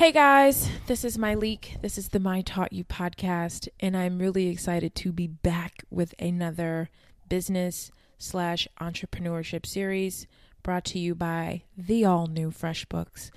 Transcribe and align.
Hey 0.00 0.12
guys, 0.12 0.70
this 0.86 1.04
is 1.04 1.18
Myleik. 1.18 1.78
This 1.82 1.98
is 1.98 2.08
the 2.08 2.18
My 2.18 2.40
Taught 2.40 2.72
You 2.72 2.84
podcast, 2.84 3.68
and 3.80 3.94
I'm 3.94 4.18
really 4.18 4.48
excited 4.48 4.94
to 4.94 5.12
be 5.12 5.26
back 5.26 5.84
with 5.90 6.14
another 6.18 6.88
business 7.28 7.90
slash 8.16 8.66
entrepreneurship 8.80 9.66
series 9.66 10.26
brought 10.62 10.84
to 10.86 10.98
you 10.98 11.14
by 11.14 11.62
the 11.76 12.04
all 12.04 12.26
new 12.26 12.50
FreshBooks. 12.50 13.30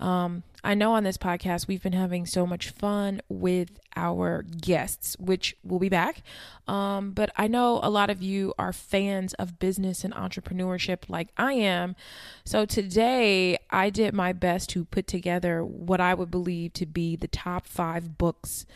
Um, 0.00 0.44
I 0.62 0.74
know 0.74 0.92
on 0.92 1.04
this 1.04 1.18
podcast 1.18 1.66
we've 1.66 1.82
been 1.82 1.92
having 1.92 2.24
so 2.24 2.46
much 2.46 2.70
fun 2.70 3.20
with 3.28 3.80
our 3.96 4.42
guests, 4.42 5.16
which 5.18 5.56
will 5.64 5.78
be 5.78 5.88
back. 5.88 6.22
Um, 6.68 7.10
but 7.12 7.30
I 7.36 7.48
know 7.48 7.80
a 7.82 7.90
lot 7.90 8.10
of 8.10 8.22
you 8.22 8.54
are 8.58 8.72
fans 8.72 9.34
of 9.34 9.58
business 9.58 10.04
and 10.04 10.14
entrepreneurship 10.14 11.08
like 11.08 11.28
I 11.36 11.54
am. 11.54 11.96
So 12.44 12.64
today 12.64 13.58
I 13.70 13.90
did 13.90 14.14
my 14.14 14.32
best 14.32 14.70
to 14.70 14.84
put 14.84 15.06
together 15.06 15.64
what 15.64 16.00
I 16.00 16.14
would 16.14 16.30
believe 16.30 16.72
to 16.74 16.86
be 16.86 17.16
the 17.16 17.28
top 17.28 17.66
five 17.66 18.18
books 18.18 18.66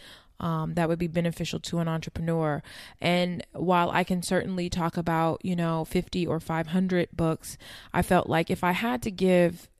um, 0.42 0.74
that 0.74 0.88
would 0.88 0.98
be 0.98 1.06
beneficial 1.06 1.60
to 1.60 1.78
an 1.78 1.88
entrepreneur. 1.88 2.62
And 3.00 3.46
while 3.52 3.90
I 3.90 4.04
can 4.04 4.22
certainly 4.22 4.68
talk 4.68 4.96
about, 4.96 5.42
you 5.44 5.56
know, 5.56 5.84
50 5.84 6.26
or 6.26 6.40
500 6.40 7.08
books, 7.12 7.56
I 7.94 8.02
felt 8.02 8.28
like 8.28 8.50
if 8.50 8.64
I 8.64 8.72
had 8.72 9.02
to 9.02 9.10
give 9.10 9.70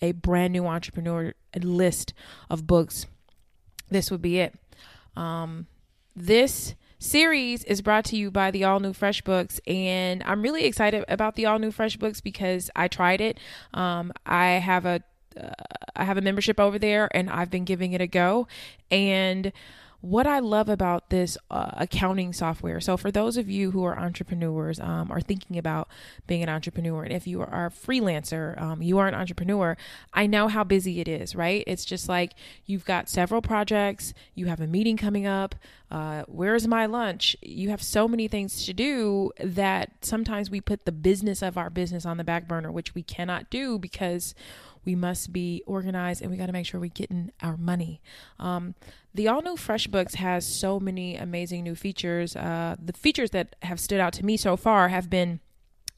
a 0.00 0.12
brand 0.12 0.52
new 0.52 0.66
entrepreneur 0.66 1.34
a 1.52 1.58
list 1.58 2.14
of 2.48 2.66
books, 2.66 3.06
this 3.90 4.10
would 4.10 4.22
be 4.22 4.38
it. 4.38 4.54
Um, 5.16 5.66
this 6.14 6.74
series 6.98 7.64
is 7.64 7.82
brought 7.82 8.04
to 8.04 8.16
you 8.16 8.30
by 8.30 8.52
the 8.52 8.62
all 8.62 8.78
new 8.78 8.92
FreshBooks 8.92 9.58
and 9.66 10.22
I'm 10.22 10.40
really 10.40 10.64
excited 10.64 11.04
about 11.08 11.34
the 11.34 11.46
all 11.46 11.58
new 11.58 11.72
FreshBooks 11.72 12.22
because 12.22 12.70
I 12.76 12.86
tried 12.86 13.20
it. 13.20 13.38
Um, 13.74 14.12
I 14.24 14.50
have 14.52 14.86
a 14.86 15.02
uh, 15.36 15.50
I 15.96 16.04
have 16.04 16.18
a 16.18 16.20
membership 16.20 16.60
over 16.60 16.78
there, 16.78 17.08
and 17.16 17.30
I've 17.30 17.50
been 17.50 17.64
giving 17.64 17.92
it 17.92 18.00
a 18.00 18.06
go, 18.06 18.46
and 18.90 19.52
what 20.02 20.26
I 20.26 20.40
love 20.40 20.68
about 20.68 21.10
this 21.10 21.38
uh, 21.48 21.70
accounting 21.74 22.32
software. 22.32 22.80
So, 22.80 22.96
for 22.96 23.12
those 23.12 23.36
of 23.36 23.48
you 23.48 23.70
who 23.70 23.84
are 23.84 23.96
entrepreneurs, 23.96 24.80
um, 24.80 25.10
are 25.12 25.20
thinking 25.20 25.56
about 25.56 25.88
being 26.26 26.42
an 26.42 26.48
entrepreneur, 26.48 27.04
and 27.04 27.12
if 27.12 27.26
you 27.26 27.40
are 27.40 27.66
a 27.66 27.70
freelancer, 27.70 28.60
um, 28.60 28.82
you 28.82 28.98
are 28.98 29.06
an 29.06 29.14
entrepreneur, 29.14 29.76
I 30.12 30.26
know 30.26 30.48
how 30.48 30.64
busy 30.64 31.00
it 31.00 31.06
is, 31.06 31.36
right? 31.36 31.62
It's 31.68 31.84
just 31.84 32.08
like 32.08 32.32
you've 32.66 32.84
got 32.84 33.08
several 33.08 33.40
projects, 33.40 34.12
you 34.34 34.46
have 34.46 34.60
a 34.60 34.66
meeting 34.66 34.96
coming 34.96 35.24
up. 35.24 35.54
Uh, 35.88 36.24
where's 36.26 36.66
my 36.66 36.86
lunch? 36.86 37.36
You 37.42 37.68
have 37.68 37.82
so 37.82 38.08
many 38.08 38.26
things 38.26 38.64
to 38.64 38.72
do 38.72 39.30
that 39.38 39.92
sometimes 40.00 40.50
we 40.50 40.60
put 40.60 40.84
the 40.84 40.92
business 40.92 41.42
of 41.42 41.56
our 41.56 41.70
business 41.70 42.06
on 42.06 42.16
the 42.16 42.24
back 42.24 42.48
burner, 42.48 42.72
which 42.72 42.94
we 42.94 43.02
cannot 43.02 43.50
do 43.50 43.78
because 43.78 44.34
we 44.84 44.94
must 44.94 45.32
be 45.32 45.62
organized 45.66 46.22
and 46.22 46.30
we 46.30 46.36
got 46.36 46.46
to 46.46 46.52
make 46.52 46.66
sure 46.66 46.80
we're 46.80 46.90
getting 46.90 47.30
our 47.42 47.56
money. 47.56 48.00
Um, 48.38 48.74
the 49.14 49.28
all 49.28 49.42
new 49.42 49.56
FreshBooks 49.56 50.16
has 50.16 50.46
so 50.46 50.80
many 50.80 51.16
amazing 51.16 51.64
new 51.64 51.74
features. 51.74 52.34
Uh, 52.34 52.76
the 52.82 52.92
features 52.92 53.30
that 53.30 53.56
have 53.62 53.78
stood 53.78 54.00
out 54.00 54.12
to 54.14 54.24
me 54.24 54.36
so 54.36 54.56
far 54.56 54.88
have 54.88 55.10
been 55.10 55.40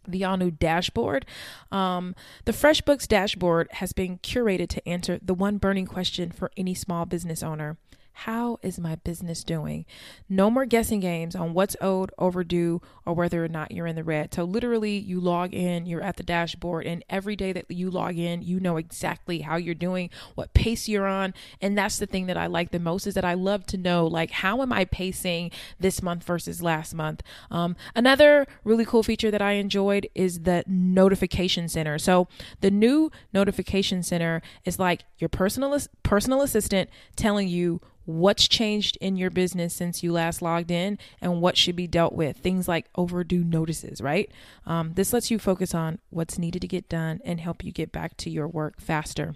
the 0.06 0.24
all 0.24 0.36
new 0.36 0.50
dashboard. 0.50 1.24
Um, 1.72 2.14
the 2.44 2.52
FreshBooks 2.52 3.08
dashboard 3.08 3.68
has 3.72 3.92
been 3.92 4.18
curated 4.18 4.68
to 4.70 4.88
answer 4.88 5.18
the 5.22 5.34
one 5.34 5.58
burning 5.58 5.86
question 5.86 6.30
for 6.30 6.50
any 6.56 6.74
small 6.74 7.06
business 7.06 7.42
owner 7.42 7.78
how 8.18 8.60
is 8.62 8.78
my 8.78 8.94
business 8.94 9.42
doing? 9.42 9.84
No 10.28 10.48
more 10.48 10.66
guessing 10.66 11.00
games 11.00 11.34
on 11.34 11.52
what's 11.52 11.76
owed, 11.80 12.12
overdue, 12.16 12.80
or 13.04 13.12
whether 13.12 13.44
or 13.44 13.48
not 13.48 13.72
you're 13.72 13.88
in 13.88 13.96
the 13.96 14.04
red. 14.04 14.32
So, 14.32 14.44
literally, 14.44 14.96
you 14.96 15.20
log 15.20 15.52
in, 15.52 15.84
you're 15.84 16.00
at 16.00 16.16
the 16.16 16.22
dashboard, 16.22 16.86
and 16.86 17.04
every 17.10 17.34
day 17.34 17.52
that 17.52 17.68
you 17.70 17.90
log 17.90 18.16
in, 18.16 18.42
you 18.42 18.60
know 18.60 18.76
exactly 18.76 19.40
how 19.40 19.56
you're 19.56 19.74
doing, 19.74 20.10
what 20.36 20.54
pace 20.54 20.88
you're 20.88 21.08
on. 21.08 21.34
And 21.60 21.76
that's 21.76 21.98
the 21.98 22.06
thing 22.06 22.26
that 22.26 22.36
I 22.36 22.46
like 22.46 22.70
the 22.70 22.78
most 22.78 23.08
is 23.08 23.14
that 23.14 23.24
I 23.24 23.34
love 23.34 23.66
to 23.66 23.76
know, 23.76 24.06
like, 24.06 24.30
how 24.30 24.62
am 24.62 24.72
I 24.72 24.84
pacing 24.84 25.50
this 25.80 26.00
month 26.00 26.22
versus 26.22 26.62
last 26.62 26.94
month? 26.94 27.20
Um, 27.50 27.74
another 27.96 28.46
really 28.62 28.84
cool 28.84 29.02
feature 29.02 29.32
that 29.32 29.42
I 29.42 29.52
enjoyed 29.52 30.08
is 30.14 30.42
the 30.42 30.62
notification 30.68 31.68
center. 31.68 31.98
So, 31.98 32.28
the 32.60 32.70
new 32.70 33.10
notification 33.32 34.04
center 34.04 34.40
is 34.64 34.78
like 34.78 35.02
your 35.18 35.28
personal 35.28 35.76
personal 36.04 36.42
assistant 36.42 36.88
telling 37.16 37.48
you 37.48 37.80
what's 38.04 38.48
changed 38.48 38.98
in 39.00 39.16
your 39.16 39.30
business 39.30 39.74
since 39.74 40.02
you 40.02 40.12
last 40.12 40.42
logged 40.42 40.70
in 40.70 40.98
and 41.20 41.40
what 41.40 41.56
should 41.56 41.76
be 41.76 41.86
dealt 41.86 42.12
with. 42.12 42.36
Things 42.36 42.68
like 42.68 42.86
overdue 42.94 43.44
notices, 43.44 44.00
right? 44.00 44.30
Um, 44.66 44.92
this 44.94 45.12
lets 45.12 45.30
you 45.30 45.38
focus 45.38 45.74
on 45.74 45.98
what's 46.10 46.38
needed 46.38 46.62
to 46.62 46.68
get 46.68 46.88
done 46.88 47.20
and 47.24 47.40
help 47.40 47.64
you 47.64 47.72
get 47.72 47.92
back 47.92 48.16
to 48.18 48.30
your 48.30 48.48
work 48.48 48.80
faster. 48.80 49.34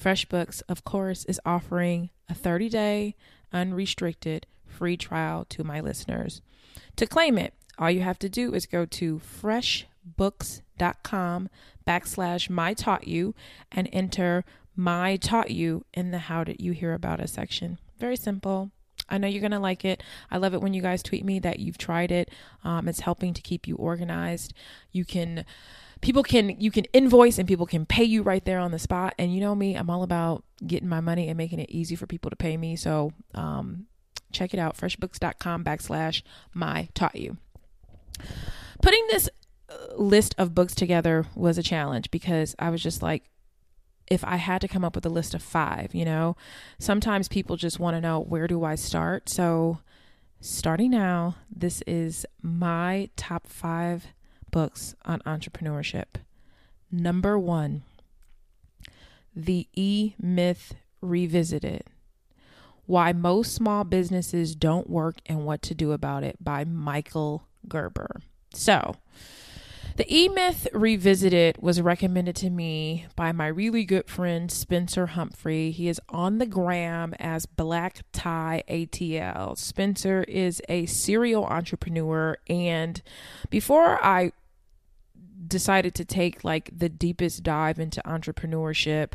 FreshBooks, 0.00 0.62
of 0.68 0.84
course, 0.84 1.24
is 1.24 1.40
offering 1.44 2.10
a 2.28 2.34
30 2.34 2.68
day, 2.68 3.16
unrestricted 3.52 4.46
free 4.66 4.96
trial 4.96 5.44
to 5.46 5.64
my 5.64 5.80
listeners. 5.80 6.40
To 6.96 7.06
claim 7.06 7.38
it, 7.38 7.54
all 7.78 7.90
you 7.90 8.02
have 8.02 8.18
to 8.20 8.28
do 8.28 8.54
is 8.54 8.66
go 8.66 8.86
to 8.86 9.20
freshbooks.com 9.20 11.48
backslash 11.86 12.50
my 12.50 12.74
taught 12.74 13.08
you 13.08 13.34
and 13.72 13.88
enter 13.92 14.44
my 14.78 15.16
taught 15.16 15.50
you 15.50 15.84
in 15.92 16.12
the 16.12 16.18
how 16.18 16.44
did 16.44 16.60
you 16.60 16.70
hear 16.70 16.94
about 16.94 17.18
us 17.18 17.32
section. 17.32 17.78
Very 17.98 18.16
simple. 18.16 18.70
I 19.08 19.18
know 19.18 19.26
you're 19.26 19.40
going 19.40 19.50
to 19.50 19.58
like 19.58 19.84
it. 19.84 20.04
I 20.30 20.36
love 20.36 20.54
it 20.54 20.60
when 20.60 20.72
you 20.72 20.80
guys 20.80 21.02
tweet 21.02 21.24
me 21.24 21.40
that 21.40 21.58
you've 21.58 21.78
tried 21.78 22.12
it. 22.12 22.30
Um, 22.62 22.86
it's 22.86 23.00
helping 23.00 23.34
to 23.34 23.42
keep 23.42 23.66
you 23.66 23.74
organized. 23.74 24.54
You 24.92 25.04
can, 25.04 25.44
people 26.00 26.22
can, 26.22 26.60
you 26.60 26.70
can 26.70 26.84
invoice 26.92 27.40
and 27.40 27.48
people 27.48 27.66
can 27.66 27.86
pay 27.86 28.04
you 28.04 28.22
right 28.22 28.44
there 28.44 28.60
on 28.60 28.70
the 28.70 28.78
spot. 28.78 29.14
And 29.18 29.34
you 29.34 29.40
know 29.40 29.56
me, 29.56 29.74
I'm 29.74 29.90
all 29.90 30.04
about 30.04 30.44
getting 30.64 30.88
my 30.88 31.00
money 31.00 31.26
and 31.26 31.36
making 31.36 31.58
it 31.58 31.70
easy 31.70 31.96
for 31.96 32.06
people 32.06 32.30
to 32.30 32.36
pay 32.36 32.56
me. 32.56 32.76
So 32.76 33.12
um, 33.34 33.86
check 34.30 34.54
it 34.54 34.60
out 34.60 34.76
freshbooks.com 34.76 35.64
backslash 35.64 36.22
my 36.54 36.88
taught 36.94 37.16
you. 37.16 37.36
Putting 38.80 39.04
this 39.10 39.28
uh, 39.68 39.96
list 39.96 40.36
of 40.38 40.54
books 40.54 40.76
together 40.76 41.26
was 41.34 41.58
a 41.58 41.64
challenge 41.64 42.12
because 42.12 42.54
I 42.60 42.70
was 42.70 42.80
just 42.80 43.02
like, 43.02 43.24
if 44.10 44.24
I 44.24 44.36
had 44.36 44.60
to 44.62 44.68
come 44.68 44.84
up 44.84 44.94
with 44.94 45.06
a 45.06 45.10
list 45.10 45.34
of 45.34 45.42
five, 45.42 45.94
you 45.94 46.04
know, 46.04 46.36
sometimes 46.78 47.28
people 47.28 47.56
just 47.56 47.78
want 47.78 47.96
to 47.96 48.00
know 48.00 48.20
where 48.20 48.46
do 48.46 48.64
I 48.64 48.74
start. 48.74 49.28
So, 49.28 49.78
starting 50.40 50.90
now, 50.90 51.36
this 51.54 51.82
is 51.86 52.24
my 52.42 53.10
top 53.16 53.46
five 53.46 54.08
books 54.50 54.94
on 55.04 55.20
entrepreneurship. 55.20 56.06
Number 56.90 57.38
one, 57.38 57.82
The 59.36 59.68
E 59.74 60.14
Myth 60.20 60.74
Revisited 61.00 61.84
Why 62.86 63.12
Most 63.12 63.54
Small 63.54 63.84
Businesses 63.84 64.54
Don't 64.54 64.88
Work 64.88 65.16
and 65.26 65.44
What 65.44 65.60
to 65.62 65.74
Do 65.74 65.92
About 65.92 66.24
It 66.24 66.36
by 66.42 66.64
Michael 66.64 67.46
Gerber. 67.68 68.22
So, 68.54 68.96
the 69.98 70.16
E 70.16 70.28
Myth 70.28 70.68
Revisited 70.72 71.58
was 71.58 71.80
recommended 71.80 72.36
to 72.36 72.50
me 72.50 73.06
by 73.16 73.32
my 73.32 73.48
really 73.48 73.84
good 73.84 74.08
friend 74.08 74.48
Spencer 74.48 75.06
Humphrey. 75.06 75.72
He 75.72 75.88
is 75.88 76.00
on 76.08 76.38
the 76.38 76.46
gram 76.46 77.14
as 77.18 77.46
Black 77.46 78.02
Tie 78.12 78.62
ATL. 78.68 79.58
Spencer 79.58 80.22
is 80.28 80.62
a 80.68 80.86
serial 80.86 81.44
entrepreneur, 81.44 82.38
and 82.48 83.02
before 83.50 83.98
I 84.00 84.30
decided 85.48 85.96
to 85.96 86.04
take 86.04 86.44
like 86.44 86.70
the 86.78 86.88
deepest 86.88 87.42
dive 87.42 87.80
into 87.80 88.00
entrepreneurship, 88.02 89.14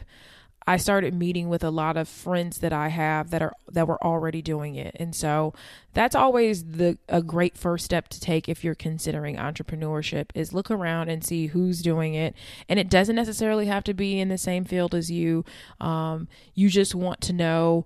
I 0.65 0.77
started 0.77 1.13
meeting 1.13 1.49
with 1.49 1.63
a 1.63 1.69
lot 1.69 1.97
of 1.97 2.07
friends 2.07 2.59
that 2.59 2.71
I 2.71 2.87
have 2.87 3.31
that 3.31 3.41
are 3.41 3.53
that 3.71 3.87
were 3.87 4.03
already 4.03 4.41
doing 4.41 4.75
it. 4.75 4.95
And 4.99 5.15
so 5.15 5.53
that's 5.93 6.15
always 6.15 6.63
the 6.63 6.97
a 7.09 7.21
great 7.21 7.57
first 7.57 7.85
step 7.85 8.07
to 8.09 8.19
take 8.19 8.47
if 8.47 8.63
you're 8.63 8.75
considering 8.75 9.35
entrepreneurship 9.35 10.29
is 10.33 10.53
look 10.53 10.71
around 10.71 11.09
and 11.09 11.23
see 11.23 11.47
who's 11.47 11.81
doing 11.81 12.13
it. 12.13 12.33
And 12.69 12.79
it 12.79 12.89
doesn't 12.89 13.15
necessarily 13.15 13.65
have 13.65 13.83
to 13.85 13.93
be 13.93 14.19
in 14.19 14.29
the 14.29 14.37
same 14.37 14.63
field 14.63 14.95
as 14.95 15.11
you. 15.11 15.43
Um, 15.81 16.27
you 16.53 16.69
just 16.69 16.95
want 16.95 17.19
to 17.21 17.33
know 17.33 17.85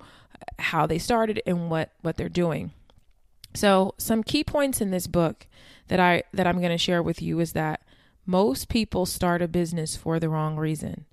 how 0.59 0.85
they 0.85 0.99
started 0.99 1.41
and 1.47 1.69
what 1.69 1.91
what 2.01 2.17
they're 2.17 2.29
doing. 2.29 2.71
So 3.55 3.95
some 3.97 4.23
key 4.23 4.43
points 4.43 4.81
in 4.81 4.91
this 4.91 5.07
book 5.07 5.47
that 5.87 5.99
I 5.99 6.23
that 6.33 6.45
I'm 6.45 6.59
going 6.59 6.69
to 6.69 6.77
share 6.77 7.01
with 7.01 7.23
you 7.23 7.39
is 7.39 7.53
that 7.53 7.81
most 8.27 8.69
people 8.69 9.07
start 9.07 9.41
a 9.41 9.47
business 9.47 9.95
for 9.95 10.19
the 10.19 10.29
wrong 10.29 10.57
reason 10.57 11.06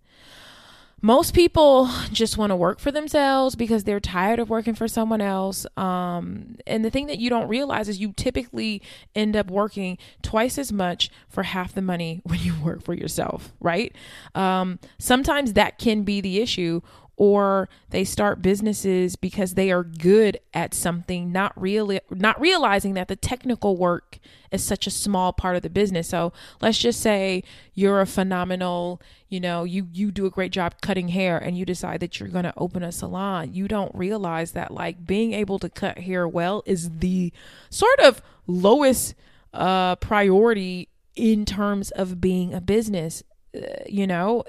most 1.02 1.34
people 1.34 1.88
just 2.12 2.38
want 2.38 2.50
to 2.50 2.56
work 2.56 2.78
for 2.78 2.90
themselves 2.90 3.54
because 3.54 3.84
they're 3.84 4.00
tired 4.00 4.38
of 4.38 4.48
working 4.48 4.74
for 4.74 4.88
someone 4.88 5.20
else. 5.20 5.66
Um, 5.76 6.56
and 6.66 6.84
the 6.84 6.90
thing 6.90 7.06
that 7.08 7.18
you 7.18 7.28
don't 7.28 7.48
realize 7.48 7.88
is 7.88 7.98
you 7.98 8.12
typically 8.16 8.80
end 9.14 9.36
up 9.36 9.50
working 9.50 9.98
twice 10.22 10.56
as 10.56 10.72
much 10.72 11.10
for 11.28 11.42
half 11.42 11.74
the 11.74 11.82
money 11.82 12.20
when 12.24 12.40
you 12.40 12.54
work 12.62 12.82
for 12.82 12.94
yourself, 12.94 13.52
right? 13.60 13.94
Um, 14.34 14.78
sometimes 14.98 15.52
that 15.52 15.78
can 15.78 16.02
be 16.02 16.20
the 16.20 16.40
issue, 16.40 16.80
or 17.16 17.68
they 17.90 18.04
start 18.04 18.42
businesses 18.42 19.14
because 19.16 19.54
they 19.54 19.70
are 19.70 19.84
good 19.84 20.38
at 20.52 20.74
something 20.74 21.30
not 21.30 21.52
really 21.60 22.00
not 22.10 22.40
realizing 22.40 22.94
that 22.94 23.08
the 23.08 23.16
technical 23.16 23.76
work 23.76 24.18
is 24.50 24.64
such 24.64 24.86
a 24.86 24.90
small 24.90 25.32
part 25.32 25.56
of 25.56 25.62
the 25.62 25.70
business. 25.70 26.08
So 26.08 26.32
let's 26.60 26.78
just 26.78 27.00
say 27.00 27.44
you're 27.74 28.00
a 28.00 28.06
phenomenal 28.06 29.00
you 29.28 29.40
know 29.40 29.64
you 29.64 29.88
you 29.92 30.10
do 30.10 30.26
a 30.26 30.30
great 30.30 30.52
job 30.52 30.80
cutting 30.80 31.08
hair 31.08 31.38
and 31.38 31.56
you 31.56 31.64
decide 31.64 32.00
that 32.00 32.18
you're 32.18 32.28
going 32.28 32.44
to 32.44 32.54
open 32.56 32.82
a 32.82 32.92
salon. 32.92 33.52
You 33.52 33.68
don't 33.68 33.94
realize 33.94 34.52
that 34.52 34.72
like 34.72 35.06
being 35.06 35.32
able 35.32 35.58
to 35.60 35.68
cut 35.68 35.98
hair 35.98 36.26
well 36.26 36.62
is 36.66 36.98
the 36.98 37.32
sort 37.70 38.00
of 38.00 38.22
lowest 38.46 39.14
uh 39.52 39.94
priority 39.96 40.88
in 41.14 41.44
terms 41.44 41.92
of 41.92 42.20
being 42.20 42.52
a 42.52 42.60
business 42.60 43.22
uh, 43.56 43.60
you 43.86 44.04
know 44.04 44.42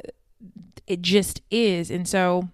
it 0.88 1.02
just 1.02 1.42
is 1.52 1.90
and 1.90 2.08
so 2.08 2.50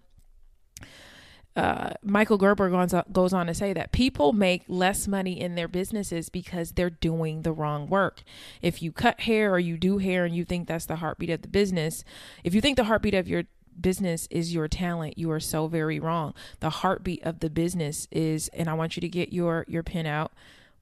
uh, 1.55 1.91
Michael 2.01 2.37
Gerber 2.37 2.69
goes 2.69 2.93
on, 2.93 3.03
goes 3.11 3.33
on 3.33 3.47
to 3.47 3.53
say 3.53 3.73
that 3.73 3.91
people 3.91 4.31
make 4.31 4.63
less 4.67 5.07
money 5.07 5.39
in 5.39 5.55
their 5.55 5.67
businesses 5.67 6.29
because 6.29 6.71
they're 6.71 6.89
doing 6.89 7.41
the 7.41 7.51
wrong 7.51 7.87
work. 7.87 8.23
If 8.61 8.81
you 8.81 8.91
cut 8.91 9.21
hair 9.21 9.53
or 9.53 9.59
you 9.59 9.77
do 9.77 9.97
hair 9.97 10.23
and 10.23 10.33
you 10.33 10.45
think 10.45 10.67
that's 10.67 10.85
the 10.85 10.97
heartbeat 10.97 11.29
of 11.29 11.41
the 11.41 11.49
business, 11.49 12.05
if 12.43 12.55
you 12.55 12.61
think 12.61 12.77
the 12.77 12.85
heartbeat 12.85 13.13
of 13.13 13.27
your 13.27 13.43
business 13.79 14.27
is 14.31 14.53
your 14.53 14.69
talent, 14.69 15.17
you 15.17 15.29
are 15.31 15.39
so 15.41 15.67
very 15.67 15.99
wrong. 15.99 16.33
The 16.61 16.69
heartbeat 16.69 17.23
of 17.23 17.39
the 17.39 17.49
business 17.49 18.07
is, 18.11 18.47
and 18.53 18.69
I 18.69 18.73
want 18.73 18.95
you 18.95 19.01
to 19.01 19.09
get 19.09 19.33
your 19.33 19.65
your 19.67 19.83
pin 19.83 20.05
out, 20.05 20.31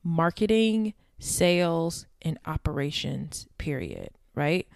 marketing, 0.03 0.93
sales, 1.17 2.05
and 2.21 2.37
operations. 2.45 3.47
Period. 3.57 4.11
Right. 4.35 4.67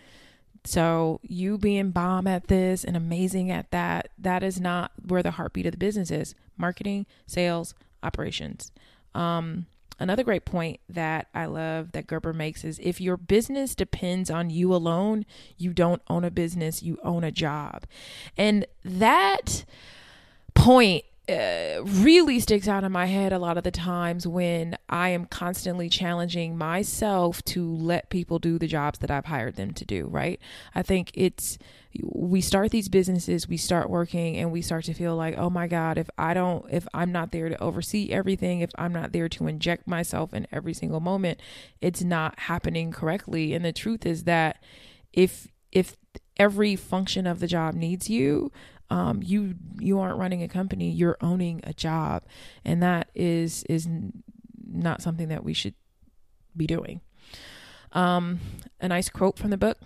So 0.66 1.20
you 1.24 1.58
being 1.58 1.92
bomb 1.92 2.26
at 2.28 2.48
this 2.48 2.84
and 2.84 2.96
amazing 2.96 3.52
at 3.52 3.72
that, 3.72 4.10
that 4.18 4.44
is 4.44 4.60
not 4.60 4.92
where 5.06 5.24
the 5.24 5.32
heartbeat 5.32 5.66
of 5.66 5.74
the 5.74 5.78
business 5.78 6.10
is. 6.10 6.36
Marketing, 6.58 7.06
sales, 7.28 7.74
operations. 8.02 8.72
Um, 9.14 9.66
another 10.00 10.24
great 10.24 10.46
point 10.46 10.80
that 10.88 11.28
I 11.34 11.46
love 11.46 11.92
that 11.92 12.08
Gerber 12.08 12.34
makes 12.34 12.64
is 12.64 12.80
if 12.82 13.02
your 13.02 13.18
business 13.18 13.76
depends 13.76 14.30
on 14.30 14.50
you 14.50 14.74
alone, 14.74 15.26
you 15.58 15.74
don't 15.74 16.02
own 16.10 16.24
a 16.24 16.32
business, 16.32 16.82
you 16.82 16.98
own 17.04 17.24
a 17.24 17.32
job. 17.32 17.86
And 18.38 18.66
that 18.86 19.66
point 20.54 21.04
uh, 21.30 21.82
really 21.86 22.40
sticks 22.42 22.68
out 22.68 22.84
in 22.84 22.92
my 22.92 23.06
head 23.06 23.32
a 23.32 23.40
lot 23.40 23.58
of 23.58 23.64
the 23.64 23.72
times 23.72 24.28
when 24.28 24.78
I 24.90 25.10
am 25.10 25.26
constantly 25.26 25.88
challenging 25.88 26.58
myself 26.58 27.42
to 27.46 27.74
let 27.76 28.10
people 28.10 28.40
do 28.40 28.60
the 28.60 28.68
jobs 28.68 29.00
that 29.00 29.10
I've 29.10 29.26
hired 29.26 29.56
them 29.56 29.72
to 29.76 29.86
do, 29.86 30.08
right? 30.08 30.40
I 30.76 30.82
think 30.82 31.12
it's 31.14 31.58
we 32.02 32.42
start 32.42 32.72
these 32.72 32.90
businesses, 32.90 33.48
we 33.48 33.56
start 33.56 33.90
working 33.90 34.36
and 34.36 34.52
we 34.52 34.62
start 34.62 34.84
to 34.86 34.94
feel 34.94 35.16
like, 35.16 35.38
"Oh 35.38 35.50
my 35.50 35.68
god, 35.68 35.98
if 35.98 36.10
I 36.18 36.34
don't 36.34 36.66
if 36.70 36.88
I'm 36.94 37.12
not 37.14 37.32
there 37.32 37.48
to 37.48 37.64
oversee 37.64 38.10
everything, 38.12 38.60
if 38.60 38.72
I'm 38.76 38.92
not 38.92 39.14
there 39.14 39.30
to 39.30 39.48
inject 39.48 39.88
myself 39.88 40.34
in 40.34 40.46
every 40.52 40.74
single 40.74 41.00
moment, 41.00 41.40
it's 41.80 42.04
not 42.04 42.38
happening 42.38 42.92
correctly." 42.92 43.54
And 43.54 43.64
the 43.64 43.72
truth 43.72 44.06
is 44.06 44.26
that 44.26 44.62
if 45.14 45.48
if 45.72 45.96
every 46.38 46.76
function 46.76 47.28
of 47.28 47.40
the 47.40 47.48
job 47.48 47.76
needs 47.76 48.10
you, 48.10 48.52
um, 48.94 49.22
you 49.24 49.56
you 49.80 50.00
aren't 50.00 50.20
running 50.20 50.44
a 50.44 50.48
company 50.48 50.92
you're 50.92 51.18
owning 51.20 51.60
a 51.64 51.74
job 51.74 52.24
and 52.64 52.84
that 52.84 53.10
is 53.16 53.64
is 53.64 53.88
not 54.68 55.02
something 55.02 55.30
that 55.30 55.44
we 55.44 55.54
should 55.54 55.74
be 56.56 56.68
doing 56.68 57.02
um, 57.94 58.40
a 58.80 58.88
nice 58.88 59.10
quote 59.10 59.38
from 59.38 59.50
the 59.50 59.58
book 59.58 59.80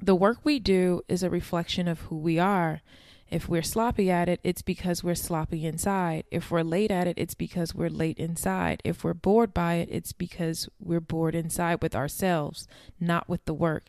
the 0.00 0.14
work 0.14 0.38
we 0.44 0.60
do 0.60 1.02
is 1.08 1.24
a 1.24 1.30
reflection 1.30 1.88
of 1.88 2.02
who 2.02 2.16
we 2.16 2.38
are 2.38 2.82
if 3.30 3.48
we're 3.48 3.62
sloppy 3.62 4.12
at 4.12 4.28
it, 4.28 4.38
it's 4.44 4.62
because 4.62 5.02
we're 5.02 5.16
sloppy 5.16 5.66
inside. 5.66 6.22
If 6.30 6.52
we're 6.52 6.62
late 6.62 6.92
at 6.92 7.08
it, 7.08 7.18
it's 7.18 7.34
because 7.34 7.74
we're 7.74 7.88
late 7.88 8.18
inside. 8.18 8.80
If 8.84 9.02
we're 9.02 9.14
bored 9.14 9.52
by 9.52 9.74
it, 9.76 9.88
it's 9.90 10.12
because 10.12 10.68
we're 10.78 11.00
bored 11.00 11.34
inside 11.34 11.82
with 11.82 11.96
ourselves, 11.96 12.68
not 13.00 13.28
with 13.28 13.44
the 13.46 13.54
work. 13.54 13.86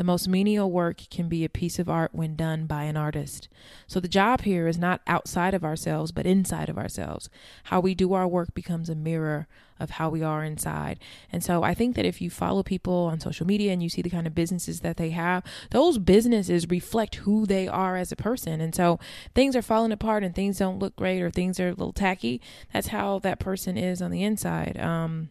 The 0.00 0.04
most 0.04 0.28
menial 0.28 0.70
work 0.70 1.02
can 1.10 1.28
be 1.28 1.44
a 1.44 1.50
piece 1.50 1.78
of 1.78 1.90
art 1.90 2.14
when 2.14 2.34
done 2.34 2.64
by 2.64 2.84
an 2.84 2.96
artist. 2.96 3.50
So 3.86 4.00
the 4.00 4.08
job 4.08 4.40
here 4.40 4.66
is 4.66 4.78
not 4.78 5.02
outside 5.06 5.52
of 5.52 5.62
ourselves, 5.62 6.10
but 6.10 6.24
inside 6.24 6.70
of 6.70 6.78
ourselves. 6.78 7.28
How 7.64 7.80
we 7.80 7.94
do 7.94 8.14
our 8.14 8.26
work 8.26 8.54
becomes 8.54 8.88
a 8.88 8.94
mirror 8.94 9.46
of 9.78 9.90
how 9.90 10.08
we 10.08 10.22
are 10.22 10.42
inside. 10.42 11.00
And 11.30 11.44
so 11.44 11.62
I 11.62 11.74
think 11.74 11.96
that 11.96 12.06
if 12.06 12.22
you 12.22 12.30
follow 12.30 12.62
people 12.62 13.10
on 13.12 13.20
social 13.20 13.46
media 13.46 13.74
and 13.74 13.82
you 13.82 13.90
see 13.90 14.00
the 14.00 14.08
kind 14.08 14.26
of 14.26 14.34
businesses 14.34 14.80
that 14.80 14.96
they 14.96 15.10
have, 15.10 15.44
those 15.70 15.98
businesses 15.98 16.70
reflect 16.70 17.16
who 17.16 17.44
they 17.44 17.68
are 17.68 17.98
as 17.98 18.10
a 18.10 18.16
person. 18.16 18.62
And 18.62 18.74
so 18.74 18.98
things 19.34 19.54
are 19.54 19.60
falling 19.60 19.92
apart 19.92 20.24
and 20.24 20.34
things 20.34 20.56
don't 20.56 20.78
look 20.78 20.96
great 20.96 21.20
or 21.20 21.30
things 21.30 21.60
are 21.60 21.68
a 21.68 21.72
little 21.72 21.92
tacky. 21.92 22.40
That's 22.72 22.86
how 22.86 23.18
that 23.18 23.38
person 23.38 23.76
is 23.76 24.00
on 24.00 24.10
the 24.10 24.22
inside. 24.22 24.80
Um, 24.80 25.28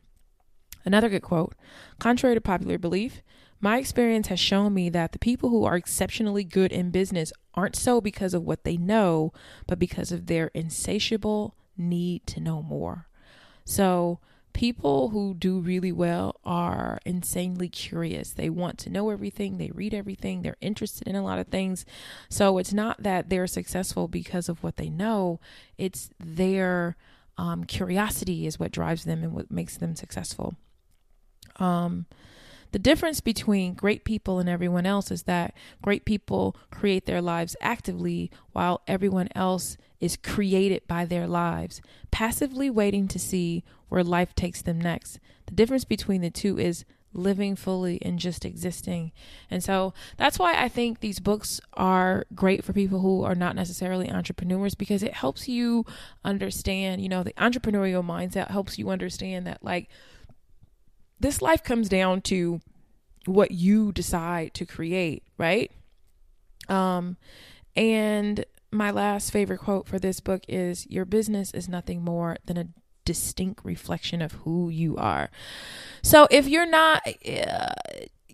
another 0.86 1.10
good 1.10 1.24
quote 1.24 1.56
Contrary 1.98 2.36
to 2.36 2.42
popular 2.42 2.78
belief, 2.78 3.24
my 3.62 3.78
experience 3.78 4.28
has 4.28 4.40
shown 4.40 4.74
me 4.74 4.90
that 4.90 5.12
the 5.12 5.20
people 5.20 5.50
who 5.50 5.66
are 5.66 5.76
exceptionally 5.76 6.44
good 6.44 6.72
in 6.72 6.92
business 6.92 7.34
aren't 7.54 7.76
so 7.76 8.00
because 8.00 8.34
of 8.34 8.44
what 8.44 8.64
they 8.64 8.78
know, 8.78 9.34
but 9.68 9.80
because 9.80 10.12
of 10.12 10.28
their 10.28 10.48
insatiable 10.54 11.56
need 11.78 12.26
to 12.28 12.40
know 12.40 12.62
more. 12.62 13.08
So, 13.66 14.20
people 14.54 15.10
who 15.10 15.36
do 15.36 15.60
really 15.60 15.92
well 15.92 16.40
are 16.44 17.00
insanely 17.06 17.70
curious. 17.70 18.32
They 18.32 18.50
want 18.50 18.78
to 18.80 18.90
know 18.90 19.10
everything, 19.10 19.58
they 19.58 19.72
read 19.72 19.94
everything, 19.94 20.42
they're 20.42 20.58
interested 20.60 21.08
in 21.08 21.16
a 21.16 21.24
lot 21.24 21.40
of 21.40 21.48
things. 21.48 21.86
So, 22.30 22.58
it's 22.58 22.74
not 22.74 23.04
that 23.04 23.30
they're 23.30 23.48
successful 23.48 24.08
because 24.08 24.48
of 24.48 24.64
what 24.64 24.78
they 24.78 24.90
know, 24.90 25.40
it's 25.78 26.10
their 26.20 26.96
um, 27.38 27.64
curiosity 27.64 28.48
is 28.48 28.60
what 28.60 28.72
drives 28.72 29.06
them 29.06 29.24
and 29.24 29.34
what 29.34 29.50
makes 29.52 29.78
them 29.78 29.96
successful. 29.96 30.56
Um, 31.58 32.06
the 32.72 32.80
difference 32.80 33.20
between 33.20 33.74
great 33.74 34.04
people 34.04 34.40
and 34.40 34.48
everyone 34.48 34.86
else 34.86 35.12
is 35.12 35.24
that 35.24 35.54
great 35.82 36.06
people 36.06 36.56
create 36.72 37.06
their 37.06 37.22
lives 37.22 37.56
actively 37.62 38.30
while 38.52 38.82
everyone 38.88 39.30
else 39.36 39.78
is 40.00 40.16
created 40.16 40.88
by 40.88 41.06
their 41.06 41.28
lives, 41.28 41.82
passively 42.12 42.70
waiting 42.70 43.08
to 43.08 43.20
see 43.20 43.64
where 43.90 44.04
life 44.04 44.36
takes 44.36 44.62
them 44.62 44.80
next. 44.80 45.20
The 45.48 45.56
difference 45.56 45.84
between 45.84 46.22
the 46.22 46.30
two 46.30 46.60
is 46.60 46.86
living 47.12 47.56
fully 47.56 48.00
and 48.04 48.20
just 48.20 48.46
existing. 48.46 49.12
And 49.50 49.64
so 49.64 49.94
that's 50.18 50.38
why 50.38 50.54
I 50.62 50.70
think 50.70 51.00
these 51.00 51.20
books 51.20 51.60
are 51.74 52.26
great 52.36 52.64
for 52.64 52.72
people 52.72 53.00
who 53.00 53.24
are 53.24 53.36
not 53.36 53.56
necessarily 53.56 54.12
entrepreneurs 54.12 54.76
because 54.76 55.02
it 55.02 55.16
helps 55.16 55.48
you 55.48 55.86
understand, 56.24 57.02
you 57.02 57.10
know, 57.10 57.24
the 57.24 57.34
entrepreneurial 57.34 58.06
mindset 58.06 58.52
helps 58.52 58.78
you 58.78 58.90
understand 58.90 59.48
that 59.48 59.64
like 59.64 59.90
this 61.20 61.42
life 61.42 61.64
comes 61.64 61.90
down 61.90 62.22
to 62.22 62.62
what 63.26 63.52
you 63.52 63.92
decide 63.92 64.54
to 64.56 64.66
create, 64.66 65.24
right? 65.38 65.72
Um, 66.68 67.18
and 67.76 68.46
my 68.72 68.92
last 68.92 69.32
favorite 69.32 69.60
quote 69.60 69.88
for 69.88 70.00
this 70.00 70.20
book 70.20 70.44
is 70.48 70.88
Your 70.88 71.06
business 71.06 71.54
is 71.54 71.68
nothing 71.68 72.04
more 72.04 72.38
than 72.46 72.58
a 72.58 72.68
distinct 73.06 73.66
reflection 73.66 74.22
of 74.22 74.34
who 74.34 74.70
you 74.70 74.96
are. 74.98 75.30
So 76.04 76.28
if 76.30 76.48
you're 76.48 76.70
not, 76.70 77.02
uh, 77.08 77.74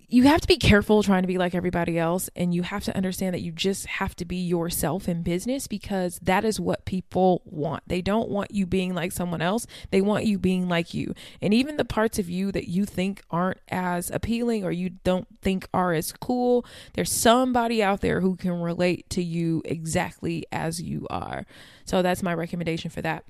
you 0.07 0.23
have 0.23 0.41
to 0.41 0.47
be 0.47 0.57
careful 0.57 1.01
trying 1.03 1.23
to 1.23 1.27
be 1.27 1.37
like 1.37 1.55
everybody 1.55 1.97
else 1.97 2.29
and 2.35 2.53
you 2.53 2.63
have 2.63 2.83
to 2.83 2.95
understand 2.95 3.33
that 3.33 3.41
you 3.41 3.51
just 3.51 3.85
have 3.85 4.15
to 4.15 4.25
be 4.25 4.37
yourself 4.37 5.07
in 5.07 5.23
business 5.23 5.67
because 5.67 6.19
that 6.21 6.45
is 6.45 6.59
what 6.59 6.85
people 6.85 7.41
want. 7.45 7.83
They 7.87 8.01
don't 8.01 8.29
want 8.29 8.51
you 8.51 8.65
being 8.65 8.93
like 8.93 9.11
someone 9.11 9.41
else. 9.41 9.65
They 9.91 10.01
want 10.01 10.25
you 10.25 10.37
being 10.37 10.67
like 10.67 10.93
you. 10.93 11.13
And 11.41 11.53
even 11.53 11.77
the 11.77 11.85
parts 11.85 12.19
of 12.19 12.29
you 12.29 12.51
that 12.51 12.67
you 12.67 12.85
think 12.85 13.21
aren't 13.31 13.59
as 13.69 14.11
appealing 14.11 14.63
or 14.63 14.71
you 14.71 14.89
don't 14.89 15.27
think 15.41 15.67
are 15.73 15.93
as 15.93 16.11
cool, 16.11 16.65
there's 16.93 17.11
somebody 17.11 17.81
out 17.81 18.01
there 18.01 18.21
who 18.21 18.35
can 18.35 18.61
relate 18.61 19.09
to 19.11 19.23
you 19.23 19.61
exactly 19.65 20.45
as 20.51 20.81
you 20.81 21.07
are. 21.09 21.45
So 21.85 22.01
that's 22.01 22.23
my 22.23 22.33
recommendation 22.33 22.91
for 22.91 23.01
that 23.01 23.25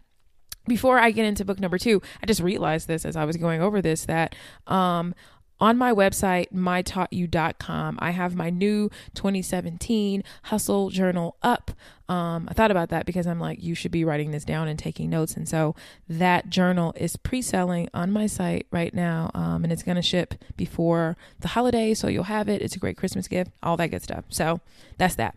before 0.67 0.99
I 0.99 1.11
get 1.11 1.25
into 1.25 1.45
book 1.45 1.59
number 1.59 1.77
two, 1.77 2.01
I 2.21 2.25
just 2.25 2.41
realized 2.41 2.87
this 2.87 3.05
as 3.05 3.15
I 3.15 3.25
was 3.25 3.37
going 3.37 3.61
over 3.61 3.81
this 3.81 4.05
that 4.05 4.35
um, 4.67 5.13
on 5.59 5.77
my 5.77 5.93
website, 5.93 6.51
mytaughtyou.com, 6.51 7.97
I 8.01 8.11
have 8.11 8.35
my 8.35 8.49
new 8.49 8.89
2017 9.13 10.23
Hustle 10.43 10.89
Journal 10.89 11.37
up. 11.41 11.71
Um, 12.07 12.47
I 12.49 12.53
thought 12.53 12.71
about 12.71 12.89
that 12.89 13.05
because 13.05 13.25
I'm 13.25 13.39
like, 13.39 13.63
you 13.63 13.73
should 13.73 13.91
be 13.91 14.03
writing 14.03 14.31
this 14.31 14.45
down 14.45 14.67
and 14.67 14.77
taking 14.77 15.09
notes. 15.09 15.35
And 15.35 15.47
so 15.47 15.75
that 16.07 16.49
journal 16.49 16.93
is 16.97 17.15
pre 17.15 17.41
selling 17.41 17.89
on 17.93 18.11
my 18.11 18.27
site 18.27 18.67
right 18.71 18.93
now. 18.93 19.31
Um, 19.33 19.63
and 19.63 19.73
it's 19.73 19.83
going 19.83 19.95
to 19.95 20.01
ship 20.01 20.35
before 20.55 21.17
the 21.39 21.49
holidays. 21.49 21.99
So 21.99 22.07
you'll 22.07 22.23
have 22.25 22.47
it. 22.49 22.61
It's 22.61 22.75
a 22.75 22.79
great 22.79 22.97
Christmas 22.97 23.27
gift, 23.27 23.51
all 23.63 23.77
that 23.77 23.87
good 23.87 24.03
stuff. 24.03 24.25
So 24.29 24.59
that's 24.97 25.15
that. 25.15 25.35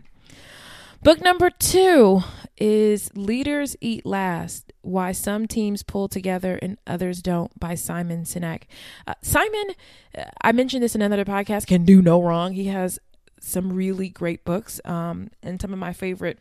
Book 1.00 1.20
number 1.20 1.48
two 1.48 2.22
is 2.56 3.10
Leaders 3.14 3.76
Eat 3.80 4.04
Last 4.04 4.72
Why 4.80 5.12
Some 5.12 5.46
Teams 5.46 5.84
Pull 5.84 6.08
Together 6.08 6.58
and 6.60 6.76
Others 6.88 7.22
Don't 7.22 7.58
by 7.58 7.76
Simon 7.76 8.24
Sinek. 8.24 8.64
Uh, 9.06 9.14
Simon, 9.22 9.70
uh, 10.18 10.24
I 10.42 10.50
mentioned 10.50 10.82
this 10.82 10.96
in 10.96 11.02
another 11.02 11.24
podcast, 11.24 11.68
can 11.68 11.84
do 11.84 12.02
no 12.02 12.20
wrong. 12.20 12.52
He 12.52 12.64
has 12.66 12.98
some 13.38 13.72
really 13.72 14.08
great 14.08 14.44
books 14.44 14.80
um, 14.84 15.30
and 15.40 15.60
some 15.62 15.72
of 15.72 15.78
my 15.78 15.92
favorite 15.92 16.40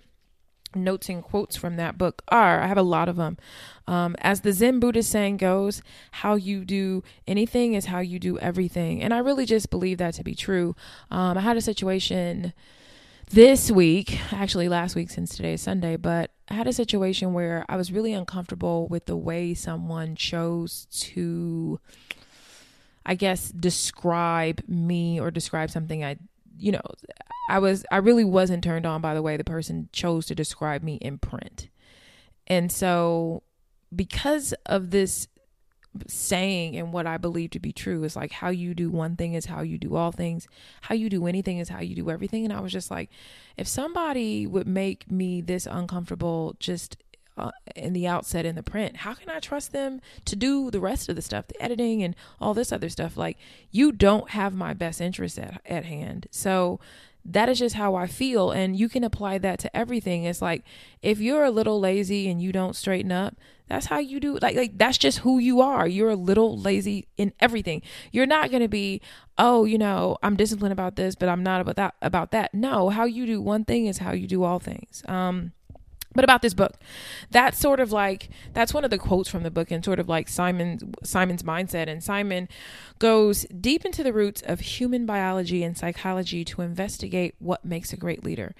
notes 0.76 1.08
and 1.08 1.24
quotes 1.24 1.56
from 1.56 1.76
that 1.78 1.98
book 2.00 2.24
are 2.30 2.60
I 2.60 2.66
have 2.66 2.78
a 2.80 2.84
lot 2.84 3.08
of 3.08 3.16
them. 3.16 3.38
Um, 3.86 4.16
as 4.20 4.42
the 4.42 4.54
Zen 4.54 4.80
Buddhist 4.80 5.12
saying 5.12 5.38
goes, 5.38 5.84
how 6.12 6.34
you 6.34 6.66
do 6.66 7.04
anything 7.28 7.76
is 7.76 7.86
how 7.86 8.00
you 8.00 8.18
do 8.18 8.40
everything. 8.40 9.04
And 9.04 9.14
I 9.14 9.20
really 9.20 9.46
just 9.46 9.70
believe 9.70 10.00
that 10.00 10.16
to 10.16 10.24
be 10.24 10.34
true. 10.34 10.76
Um, 11.12 11.38
I 11.38 11.42
had 11.42 11.58
a 11.58 11.62
situation 11.62 12.54
this 13.30 13.70
week, 13.70 14.20
actually 14.32 14.70
last 14.70 14.96
week 14.96 15.10
since 15.10 15.36
today 15.36 15.54
is 15.54 15.62
Sunday, 15.62 15.98
but 15.98 16.32
I 16.50 16.54
had 16.54 16.68
a 16.68 16.74
situation 16.74 17.34
where 17.34 17.66
I 17.68 17.76
was 17.76 17.92
really 17.92 18.14
uncomfortable 18.14 18.88
with 18.88 19.06
the 19.06 19.18
way 19.18 19.54
someone 19.54 20.16
chose 20.16 20.88
to, 20.92 21.80
I 23.06 23.16
guess, 23.16 23.50
describe 23.50 24.62
me 24.68 25.20
or 25.20 25.30
describe 25.30 25.70
something 25.70 26.04
I, 26.04 26.18
you 26.58 26.72
know, 26.72 26.82
I 27.50 27.60
was, 27.60 27.86
I 27.92 27.98
really 27.98 28.24
wasn't 28.24 28.64
turned 28.64 28.86
on 28.86 29.02
by 29.02 29.14
the 29.14 29.22
way 29.22 29.36
the 29.36 29.44
person 29.44 29.90
chose 29.92 30.26
to 30.28 30.36
describe 30.36 30.82
me 30.82 30.96
in 30.96 31.18
print. 31.18 31.70
And 32.48 32.72
so, 32.72 33.44
because 33.94 34.54
of 34.66 34.92
this 34.92 35.28
saying 36.08 36.76
and 36.76 36.94
what 36.94 37.08
I 37.08 37.18
believe 37.18 37.52
to 37.52 37.60
be 37.60 37.72
true 37.72 38.04
is 38.04 38.16
like 38.16 38.32
how 38.32 38.50
you 38.50 38.74
do 38.74 38.90
one 38.90 39.16
thing 39.16 39.34
is 39.34 39.46
how 39.46 39.62
you 39.62 39.78
do 39.78 39.96
all 39.96 40.12
things. 40.12 40.48
How 40.82 40.96
you 40.96 41.10
do 41.10 41.28
anything 41.28 41.60
is 41.60 41.70
how 41.70 41.82
you 41.82 41.96
do 41.96 42.10
everything. 42.10 42.44
And 42.44 42.54
I 42.54 42.60
was 42.60 42.72
just 42.72 42.92
like, 42.92 43.10
if 43.58 43.68
somebody 43.68 44.46
would 44.48 44.68
make 44.68 45.10
me 45.10 45.42
this 45.42 45.66
uncomfortable 45.66 46.56
just 46.60 46.98
uh, 47.38 47.52
in 47.76 47.94
the 47.94 48.08
outset 48.08 48.46
in 48.46 48.56
the 48.56 48.64
print, 48.64 48.98
how 48.98 49.14
can 49.14 49.30
I 49.30 49.40
trust 49.40 49.72
them 49.72 50.02
to 50.26 50.36
do 50.36 50.72
the 50.72 50.80
rest 50.80 51.08
of 51.08 51.16
the 51.16 51.22
stuff, 51.22 51.48
the 51.48 51.62
editing 51.62 52.02
and 52.02 52.16
all 52.42 52.54
this 52.54 52.72
other 52.72 52.90
stuff? 52.90 53.16
Like, 53.16 53.38
you 53.70 53.92
don't 53.92 54.32
have 54.32 54.56
my 54.56 54.74
best 54.74 55.00
interest 55.00 55.38
at, 55.38 55.62
at 55.66 55.86
hand. 55.86 56.28
So, 56.32 56.80
that 57.28 57.50
is 57.50 57.60
just 57.60 57.76
how 57.76 57.96
I 57.96 58.08
feel. 58.08 58.52
And 58.52 58.76
you 58.76 58.90
can 58.90 59.04
apply 59.04 59.38
that 59.40 59.60
to 59.60 59.78
everything. 59.78 60.24
It's 60.24 60.42
like 60.42 60.64
if 61.02 61.20
you're 61.20 61.44
a 61.44 61.52
little 61.52 61.80
lazy 61.80 62.30
and 62.30 62.42
you 62.42 62.52
don't 62.52 62.76
straighten 62.76 63.12
up, 63.12 63.36
that's 63.68 63.88
how 63.88 64.00
you 64.00 64.22
do 64.22 64.40
like 64.42 64.56
like 64.56 64.78
that's 64.78 64.98
just 64.98 65.20
who 65.20 65.38
you 65.38 65.60
are. 65.60 65.88
You're 65.88 66.10
a 66.10 66.16
little 66.16 66.58
lazy 66.58 67.08
in 67.18 67.34
everything. 67.40 67.82
You're 68.12 68.26
not 68.26 68.50
to 68.50 68.70
be, 68.70 69.02
"Oh, 69.38 69.66
you 69.66 69.78
know, 69.78 70.18
I'm 70.24 70.38
disciplined 70.38 70.72
about 70.72 70.96
this, 70.96 71.16
but 71.16 71.28
I'm 71.28 71.44
not 71.44 71.60
about 71.60 71.76
that 71.76 71.96
about 72.02 72.32
that." 72.32 72.54
No, 72.54 72.90
how 72.90 73.04
you 73.04 73.26
do 73.26 73.42
one 73.42 73.66
thing 73.66 73.88
is 73.88 73.98
how 73.98 74.14
you 74.14 74.26
do 74.26 74.44
all 74.44 74.60
things. 74.60 75.04
Um 75.08 75.52
but 76.18 76.26
about 76.26 76.42
this 76.42 76.54
book, 76.54 76.74
that's 77.32 77.58
sort 77.58 77.80
of 77.80 77.94
like 77.94 78.30
that's 78.54 78.74
one 78.74 78.84
of 78.84 78.90
the 78.90 78.98
quotes 78.98 79.30
from 79.30 79.44
the 79.44 79.52
book, 79.52 79.72
and 79.72 79.86
sort 79.86 80.00
of 80.00 80.10
like 80.10 80.28
Simon 80.28 80.94
Simon's 81.04 81.44
mindset. 81.44 81.88
And 81.88 82.04
Simon 82.04 82.50
goes 83.00 83.44
deep 83.46 83.86
into 83.86 84.04
the 84.04 84.12
roots 84.12 84.42
of 84.42 84.60
human 84.60 85.06
biology 85.06 85.64
and 85.64 85.78
psychology 85.78 86.44
to 86.44 86.62
investigate 86.62 87.36
what 87.40 87.64
makes 87.64 87.94
a 87.94 87.98
great 87.98 88.26
leader. 88.26 88.56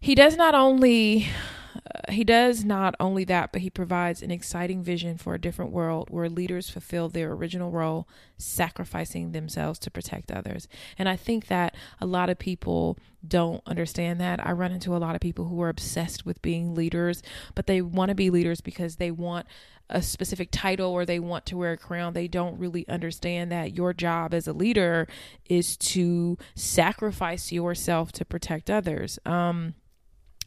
He 0.00 0.14
does 0.14 0.36
not 0.36 0.54
only 0.54 1.28
uh, 1.74 2.12
he 2.12 2.24
does 2.24 2.64
not 2.64 2.94
only 3.00 3.24
that, 3.24 3.52
but 3.52 3.62
he 3.62 3.70
provides 3.70 4.22
an 4.22 4.30
exciting 4.30 4.82
vision 4.82 5.16
for 5.16 5.34
a 5.34 5.40
different 5.40 5.72
world 5.72 6.08
where 6.10 6.28
leaders 6.28 6.70
fulfill 6.70 7.08
their 7.08 7.32
original 7.32 7.70
role, 7.70 8.08
sacrificing 8.36 9.32
themselves 9.32 9.78
to 9.80 9.90
protect 9.90 10.30
others. 10.30 10.68
And 10.98 11.08
I 11.08 11.16
think 11.16 11.46
that 11.48 11.74
a 12.00 12.06
lot 12.06 12.30
of 12.30 12.38
people 12.38 12.98
don't 13.26 13.62
understand 13.66 14.20
that. 14.20 14.44
I 14.44 14.52
run 14.52 14.72
into 14.72 14.96
a 14.96 14.98
lot 14.98 15.14
of 15.14 15.20
people 15.20 15.46
who 15.46 15.60
are 15.62 15.68
obsessed 15.68 16.24
with 16.24 16.42
being 16.42 16.74
leaders, 16.74 17.22
but 17.54 17.66
they 17.66 17.82
want 17.82 18.08
to 18.08 18.14
be 18.14 18.30
leaders 18.30 18.60
because 18.60 18.96
they 18.96 19.10
want 19.10 19.46
a 19.90 20.00
specific 20.00 20.48
title 20.52 20.90
or 20.90 21.04
they 21.04 21.18
want 21.18 21.44
to 21.46 21.56
wear 21.56 21.72
a 21.72 21.76
crown. 21.76 22.12
They 22.12 22.28
don't 22.28 22.58
really 22.58 22.88
understand 22.88 23.50
that 23.50 23.74
your 23.74 23.92
job 23.92 24.32
as 24.32 24.46
a 24.46 24.52
leader 24.52 25.08
is 25.48 25.76
to 25.78 26.38
sacrifice 26.54 27.50
yourself 27.52 28.12
to 28.12 28.24
protect 28.24 28.70
others. 28.70 29.18
Um, 29.26 29.74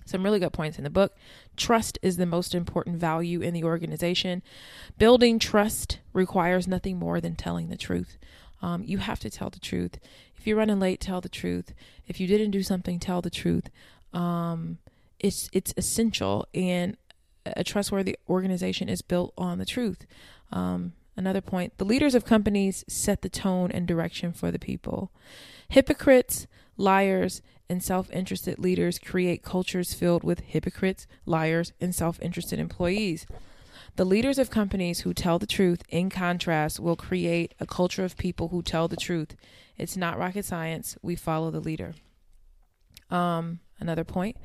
some 0.06 0.24
really 0.24 0.40
good 0.40 0.54
points 0.54 0.78
in 0.78 0.84
the 0.84 0.90
book. 0.90 1.16
Trust 1.56 2.00
is 2.02 2.18
the 2.18 2.26
most 2.26 2.54
important 2.56 2.98
value 2.98 3.42
in 3.42 3.54
the 3.54 3.64
organization. 3.64 4.42
Building 4.98 5.40
trust 5.40 6.00
requires 6.14 6.68
nothing 6.68 6.98
more 6.98 7.22
than 7.22 7.36
telling 7.36 7.70
the 7.70 7.78
truth. 7.78 8.18
Um, 8.62 8.84
you 8.84 9.00
have 9.00 9.20
to 9.20 9.30
tell 9.30 9.50
the 9.50 9.60
truth. 9.60 10.00
If 10.38 10.48
you're 10.48 10.58
running 10.58 10.80
late, 10.80 11.02
tell 11.02 11.22
the 11.22 11.30
truth. 11.30 11.74
If 12.08 12.20
you 12.20 12.28
didn't 12.28 12.52
do 12.52 12.64
something, 12.64 13.00
tell 13.00 13.22
the 13.22 13.30
truth. 13.30 13.70
Um, 14.14 14.78
it's 15.20 15.50
it's 15.54 15.74
essential, 15.78 16.48
and 16.54 16.98
a 17.46 17.64
trustworthy 17.64 18.18
organization 18.30 18.90
is 18.90 19.02
built 19.02 19.34
on 19.38 19.58
the 19.58 19.66
truth. 19.66 20.06
Um, 20.52 20.94
another 21.18 21.42
point: 21.42 21.78
the 21.78 21.86
leaders 21.86 22.16
of 22.16 22.26
companies 22.26 22.86
set 22.88 23.22
the 23.22 23.30
tone 23.30 23.72
and 23.72 23.88
direction 23.88 24.32
for 24.34 24.52
the 24.52 24.60
people. 24.60 25.12
Hypocrites, 25.70 26.48
liars, 26.78 27.42
and 27.70 27.84
self 27.84 28.12
interested 28.12 28.60
leaders 28.60 29.00
create 29.00 29.44
cultures 29.44 29.94
filled 29.94 30.24
with 30.24 30.42
hypocrites, 30.42 31.08
liars, 31.26 31.74
and 31.80 31.94
self 31.94 32.20
interested 32.22 32.60
employees. 32.60 33.26
The 33.96 34.06
leaders 34.06 34.40
of 34.40 34.50
companies 34.50 35.02
who 35.02 35.14
tell 35.14 35.38
the 35.38 35.46
truth, 35.46 35.84
in 35.90 36.10
contrast, 36.10 36.80
will 36.80 36.96
create 36.96 37.54
a 37.60 37.66
culture 37.66 38.04
of 38.04 38.18
people 38.18 38.48
who 38.48 38.64
tell 38.64 38.88
the 38.88 38.96
truth. 38.96 39.36
It's 39.78 39.98
not 39.98 40.18
rocket 40.18 40.46
science. 40.46 40.98
We 41.02 41.16
follow 41.16 41.52
the 41.52 41.60
leader. 41.60 41.94
Um, 43.10 43.60
another 43.80 44.04
point. 44.04 44.38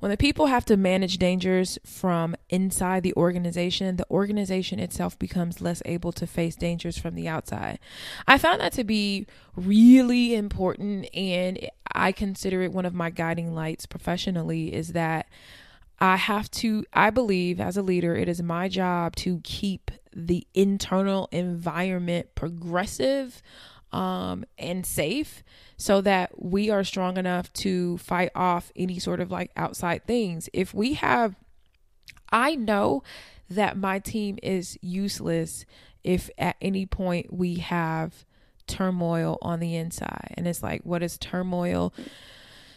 When 0.00 0.10
the 0.10 0.16
people 0.18 0.46
have 0.46 0.66
to 0.66 0.76
manage 0.76 1.16
dangers 1.16 1.78
from 1.82 2.36
inside 2.50 3.02
the 3.02 3.14
organization, 3.14 3.96
the 3.96 4.06
organization 4.10 4.78
itself 4.78 5.18
becomes 5.18 5.62
less 5.62 5.80
able 5.86 6.12
to 6.12 6.26
face 6.26 6.56
dangers 6.56 6.98
from 6.98 7.14
the 7.14 7.26
outside. 7.26 7.78
I 8.28 8.36
found 8.36 8.60
that 8.60 8.74
to 8.74 8.84
be 8.84 9.26
really 9.56 10.34
important, 10.34 11.08
and 11.14 11.58
I 11.90 12.12
consider 12.12 12.60
it 12.60 12.72
one 12.72 12.84
of 12.84 12.92
my 12.92 13.08
guiding 13.08 13.54
lights 13.54 13.86
professionally 13.86 14.74
is 14.74 14.88
that 14.88 15.26
I 16.00 16.16
have 16.16 16.50
to, 16.50 16.84
I 16.92 17.08
believe 17.08 17.58
as 17.58 17.78
a 17.78 17.82
leader, 17.82 18.14
it 18.14 18.28
is 18.28 18.42
my 18.42 18.68
job 18.68 19.16
to 19.16 19.40
keep 19.42 19.90
the 20.14 20.46
internal 20.52 21.28
environment 21.32 22.34
progressive 22.34 23.42
um, 23.94 24.44
and 24.58 24.84
safe 24.84 25.44
so 25.76 26.00
that 26.00 26.42
we 26.44 26.68
are 26.68 26.82
strong 26.82 27.16
enough 27.16 27.52
to 27.52 27.96
fight 27.98 28.32
off 28.34 28.72
any 28.74 28.98
sort 28.98 29.20
of 29.20 29.30
like 29.30 29.52
outside 29.56 30.04
things. 30.04 30.48
If 30.52 30.74
we 30.74 30.94
have, 30.94 31.36
I 32.30 32.56
know 32.56 33.04
that 33.48 33.76
my 33.76 34.00
team 34.00 34.38
is 34.42 34.76
useless 34.82 35.64
if 36.02 36.28
at 36.36 36.56
any 36.60 36.86
point 36.86 37.32
we 37.32 37.56
have 37.56 38.24
turmoil 38.66 39.38
on 39.40 39.60
the 39.60 39.76
inside. 39.76 40.34
And 40.36 40.48
it's 40.48 40.62
like, 40.62 40.82
what 40.82 41.02
is 41.02 41.16
turmoil? 41.16 41.94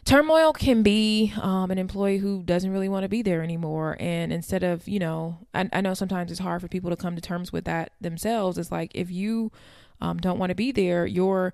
turmoil 0.06 0.54
can 0.54 0.84
be 0.84 1.34
um, 1.42 1.70
an 1.70 1.78
employee 1.78 2.20
who 2.20 2.42
doesn't 2.44 2.72
really 2.72 2.88
want 2.88 3.04
to 3.04 3.10
be 3.10 3.22
there 3.22 3.44
anymore 3.44 3.98
and 4.00 4.32
instead 4.32 4.64
of 4.64 4.88
you 4.88 5.00
know 5.00 5.38
I, 5.54 5.70
I, 5.74 5.82
know 5.82 5.94
sometimes 5.94 6.32
it's 6.32 6.40
hard 6.40 6.62
for 6.62 6.70
people 6.70 6.90
to 6.92 6.96
come 6.96 7.16
to 7.16 7.22
terms 7.22 7.52
with 7.52 7.66
that 7.66 7.92
themselves 8.00 8.58
it's 8.58 8.72
like 8.72 8.90
if 8.96 9.12
you 9.12 9.52
um, 10.02 10.18
don't 10.18 10.40
want 10.40 10.50
to 10.50 10.56
be 10.56 10.72
there, 10.72 11.06
your 11.06 11.54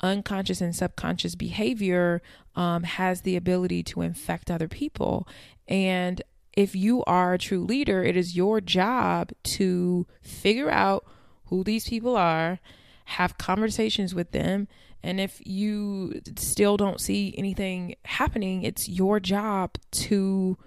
unconscious 0.00 0.60
and 0.60 0.74
subconscious 0.74 1.34
behavior 1.34 2.22
um, 2.56 2.84
has 2.84 3.22
the 3.22 3.36
ability 3.36 3.82
to 3.82 4.00
infect 4.00 4.50
other 4.50 4.68
people. 4.68 5.28
And 5.68 6.22
if 6.52 6.74
you 6.74 7.04
are 7.04 7.34
a 7.34 7.38
true 7.38 7.64
leader, 7.64 8.02
it 8.02 8.16
is 8.16 8.36
your 8.36 8.60
job 8.60 9.30
to 9.44 10.06
figure 10.22 10.70
out 10.70 11.04
who 11.46 11.64
these 11.64 11.88
people 11.88 12.16
are, 12.16 12.60
have 13.06 13.38
conversations 13.38 14.14
with 14.14 14.32
them. 14.32 14.68
And 15.02 15.20
if 15.20 15.40
you 15.46 16.20
still 16.36 16.76
don't 16.76 17.00
see 17.00 17.34
anything 17.36 17.96
happening, 18.04 18.62
it's 18.62 18.88
your 18.88 19.20
job 19.20 19.76
to 19.92 20.58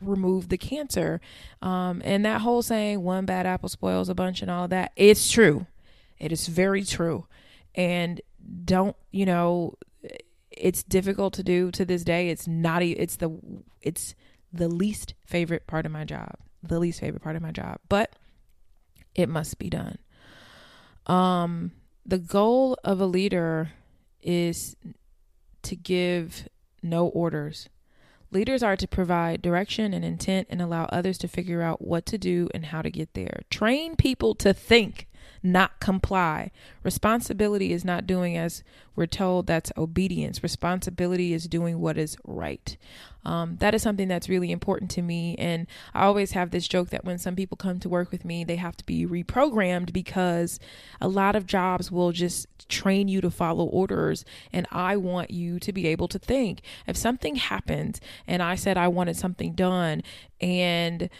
remove 0.00 0.48
the 0.48 0.58
cancer. 0.58 1.20
Um, 1.60 2.02
and 2.04 2.24
that 2.24 2.40
whole 2.40 2.62
saying, 2.62 3.02
one 3.02 3.26
bad 3.26 3.46
apple 3.46 3.68
spoils 3.68 4.08
a 4.08 4.14
bunch 4.14 4.42
and 4.42 4.50
all 4.50 4.68
that, 4.68 4.92
it's 4.96 5.30
true. 5.30 5.66
It 6.18 6.32
is 6.32 6.46
very 6.46 6.84
true. 6.84 7.26
And 7.74 8.20
don't, 8.64 8.96
you 9.10 9.26
know, 9.26 9.74
it's 10.50 10.82
difficult 10.82 11.34
to 11.34 11.42
do 11.42 11.70
to 11.72 11.84
this 11.84 12.02
day. 12.02 12.30
It's 12.30 12.46
not 12.46 12.82
it's 12.82 13.16
the 13.16 13.38
it's 13.82 14.14
the 14.52 14.68
least 14.68 15.14
favorite 15.26 15.66
part 15.66 15.86
of 15.86 15.92
my 15.92 16.04
job. 16.04 16.34
The 16.62 16.78
least 16.78 17.00
favorite 17.00 17.22
part 17.22 17.36
of 17.36 17.42
my 17.42 17.52
job. 17.52 17.78
But 17.88 18.14
it 19.14 19.28
must 19.28 19.58
be 19.58 19.68
done. 19.68 19.98
Um 21.06 21.72
the 22.04 22.18
goal 22.18 22.78
of 22.84 23.00
a 23.00 23.06
leader 23.06 23.72
is 24.22 24.76
to 25.62 25.76
give 25.76 26.48
no 26.82 27.08
orders. 27.08 27.68
Leaders 28.30 28.62
are 28.62 28.76
to 28.76 28.88
provide 28.88 29.42
direction 29.42 29.92
and 29.92 30.04
intent 30.04 30.48
and 30.50 30.60
allow 30.60 30.84
others 30.86 31.18
to 31.18 31.28
figure 31.28 31.62
out 31.62 31.82
what 31.82 32.06
to 32.06 32.18
do 32.18 32.48
and 32.54 32.66
how 32.66 32.82
to 32.82 32.90
get 32.90 33.14
there. 33.14 33.42
Train 33.50 33.96
people 33.96 34.34
to 34.36 34.52
think 34.52 35.06
not 35.42 35.78
comply. 35.80 36.50
Responsibility 36.82 37.72
is 37.72 37.84
not 37.84 38.06
doing 38.06 38.36
as 38.36 38.62
we're 38.94 39.06
told, 39.06 39.46
that's 39.46 39.70
obedience. 39.76 40.42
Responsibility 40.42 41.34
is 41.34 41.46
doing 41.46 41.80
what 41.80 41.98
is 41.98 42.16
right. 42.24 42.76
Um, 43.26 43.56
that 43.56 43.74
is 43.74 43.82
something 43.82 44.08
that's 44.08 44.28
really 44.28 44.52
important 44.52 44.90
to 44.92 45.02
me. 45.02 45.34
And 45.36 45.66
I 45.92 46.04
always 46.04 46.32
have 46.32 46.50
this 46.50 46.66
joke 46.68 46.90
that 46.90 47.04
when 47.04 47.18
some 47.18 47.34
people 47.34 47.56
come 47.56 47.80
to 47.80 47.88
work 47.88 48.12
with 48.12 48.24
me, 48.24 48.44
they 48.44 48.56
have 48.56 48.76
to 48.76 48.86
be 48.86 49.04
reprogrammed 49.04 49.92
because 49.92 50.60
a 51.00 51.08
lot 51.08 51.36
of 51.36 51.44
jobs 51.44 51.90
will 51.90 52.12
just 52.12 52.46
train 52.68 53.08
you 53.08 53.20
to 53.20 53.30
follow 53.30 53.66
orders. 53.66 54.24
And 54.52 54.66
I 54.70 54.96
want 54.96 55.30
you 55.30 55.58
to 55.58 55.72
be 55.72 55.88
able 55.88 56.08
to 56.08 56.18
think. 56.18 56.62
If 56.86 56.96
something 56.96 57.36
happens 57.36 58.00
and 58.26 58.42
I 58.42 58.54
said 58.54 58.78
I 58.78 58.88
wanted 58.88 59.16
something 59.16 59.52
done 59.52 60.02
and 60.40 61.10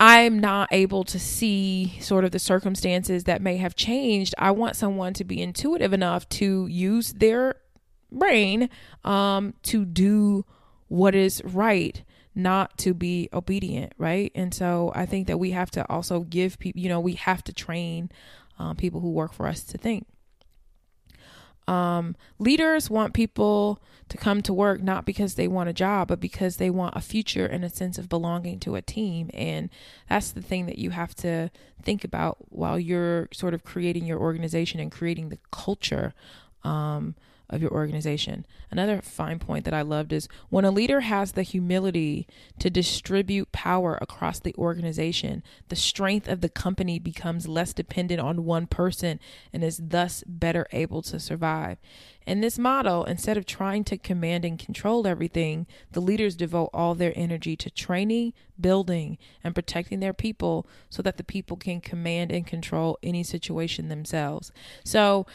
I'm 0.00 0.38
not 0.38 0.70
able 0.72 1.04
to 1.04 1.18
see 1.20 1.98
sort 2.00 2.24
of 2.24 2.30
the 2.30 2.38
circumstances 2.38 3.24
that 3.24 3.42
may 3.42 3.58
have 3.58 3.76
changed. 3.76 4.34
I 4.38 4.50
want 4.50 4.74
someone 4.74 5.12
to 5.14 5.24
be 5.24 5.42
intuitive 5.42 5.92
enough 5.92 6.26
to 6.30 6.66
use 6.68 7.12
their 7.12 7.56
brain 8.10 8.70
um, 9.04 9.54
to 9.64 9.84
do 9.84 10.46
what 10.88 11.14
is 11.14 11.42
right 11.44 12.02
not 12.34 12.78
to 12.78 12.94
be 12.94 13.28
obedient 13.32 13.92
right 13.98 14.30
and 14.36 14.54
so 14.54 14.92
i 14.94 15.04
think 15.04 15.26
that 15.26 15.38
we 15.38 15.50
have 15.50 15.70
to 15.70 15.88
also 15.90 16.20
give 16.20 16.58
people 16.60 16.80
you 16.80 16.88
know 16.88 17.00
we 17.00 17.14
have 17.14 17.42
to 17.42 17.52
train 17.52 18.08
um, 18.58 18.76
people 18.76 19.00
who 19.00 19.10
work 19.10 19.32
for 19.32 19.46
us 19.46 19.64
to 19.64 19.76
think 19.76 20.06
um, 21.70 22.16
leaders 22.40 22.90
want 22.90 23.14
people 23.14 23.80
to 24.08 24.16
come 24.16 24.42
to 24.42 24.52
work 24.52 24.82
not 24.82 25.06
because 25.06 25.36
they 25.36 25.46
want 25.46 25.68
a 25.68 25.72
job, 25.72 26.08
but 26.08 26.18
because 26.18 26.56
they 26.56 26.68
want 26.68 26.96
a 26.96 27.00
future 27.00 27.46
and 27.46 27.64
a 27.64 27.70
sense 27.70 27.96
of 27.96 28.08
belonging 28.08 28.58
to 28.58 28.74
a 28.74 28.82
team. 28.82 29.30
And 29.32 29.70
that's 30.08 30.32
the 30.32 30.42
thing 30.42 30.66
that 30.66 30.78
you 30.78 30.90
have 30.90 31.14
to 31.16 31.48
think 31.80 32.02
about 32.02 32.38
while 32.48 32.76
you're 32.76 33.28
sort 33.32 33.54
of 33.54 33.62
creating 33.62 34.04
your 34.04 34.18
organization 34.18 34.80
and 34.80 34.90
creating 34.90 35.28
the 35.28 35.38
culture. 35.52 36.12
Um, 36.64 37.14
of 37.50 37.60
your 37.60 37.72
organization. 37.72 38.46
Another 38.70 39.02
fine 39.02 39.38
point 39.38 39.64
that 39.64 39.74
I 39.74 39.82
loved 39.82 40.12
is 40.12 40.28
when 40.48 40.64
a 40.64 40.70
leader 40.70 41.00
has 41.00 41.32
the 41.32 41.42
humility 41.42 42.26
to 42.58 42.70
distribute 42.70 43.52
power 43.52 43.98
across 44.00 44.38
the 44.40 44.54
organization, 44.56 45.42
the 45.68 45.76
strength 45.76 46.28
of 46.28 46.40
the 46.40 46.48
company 46.48 46.98
becomes 46.98 47.48
less 47.48 47.72
dependent 47.72 48.20
on 48.20 48.44
one 48.44 48.66
person 48.66 49.20
and 49.52 49.62
is 49.62 49.80
thus 49.82 50.24
better 50.26 50.66
able 50.72 51.02
to 51.02 51.20
survive. 51.20 51.78
In 52.26 52.42
this 52.42 52.58
model, 52.58 53.04
instead 53.04 53.36
of 53.36 53.46
trying 53.46 53.82
to 53.84 53.98
command 53.98 54.44
and 54.44 54.58
control 54.58 55.06
everything, 55.06 55.66
the 55.90 56.00
leaders 56.00 56.36
devote 56.36 56.70
all 56.72 56.94
their 56.94 57.12
energy 57.16 57.56
to 57.56 57.70
training, 57.70 58.34
building, 58.60 59.18
and 59.42 59.54
protecting 59.54 60.00
their 60.00 60.12
people 60.12 60.66
so 60.90 61.02
that 61.02 61.16
the 61.16 61.24
people 61.24 61.56
can 61.56 61.80
command 61.80 62.30
and 62.30 62.46
control 62.46 62.98
any 63.02 63.24
situation 63.24 63.88
themselves. 63.88 64.52
So, 64.84 65.26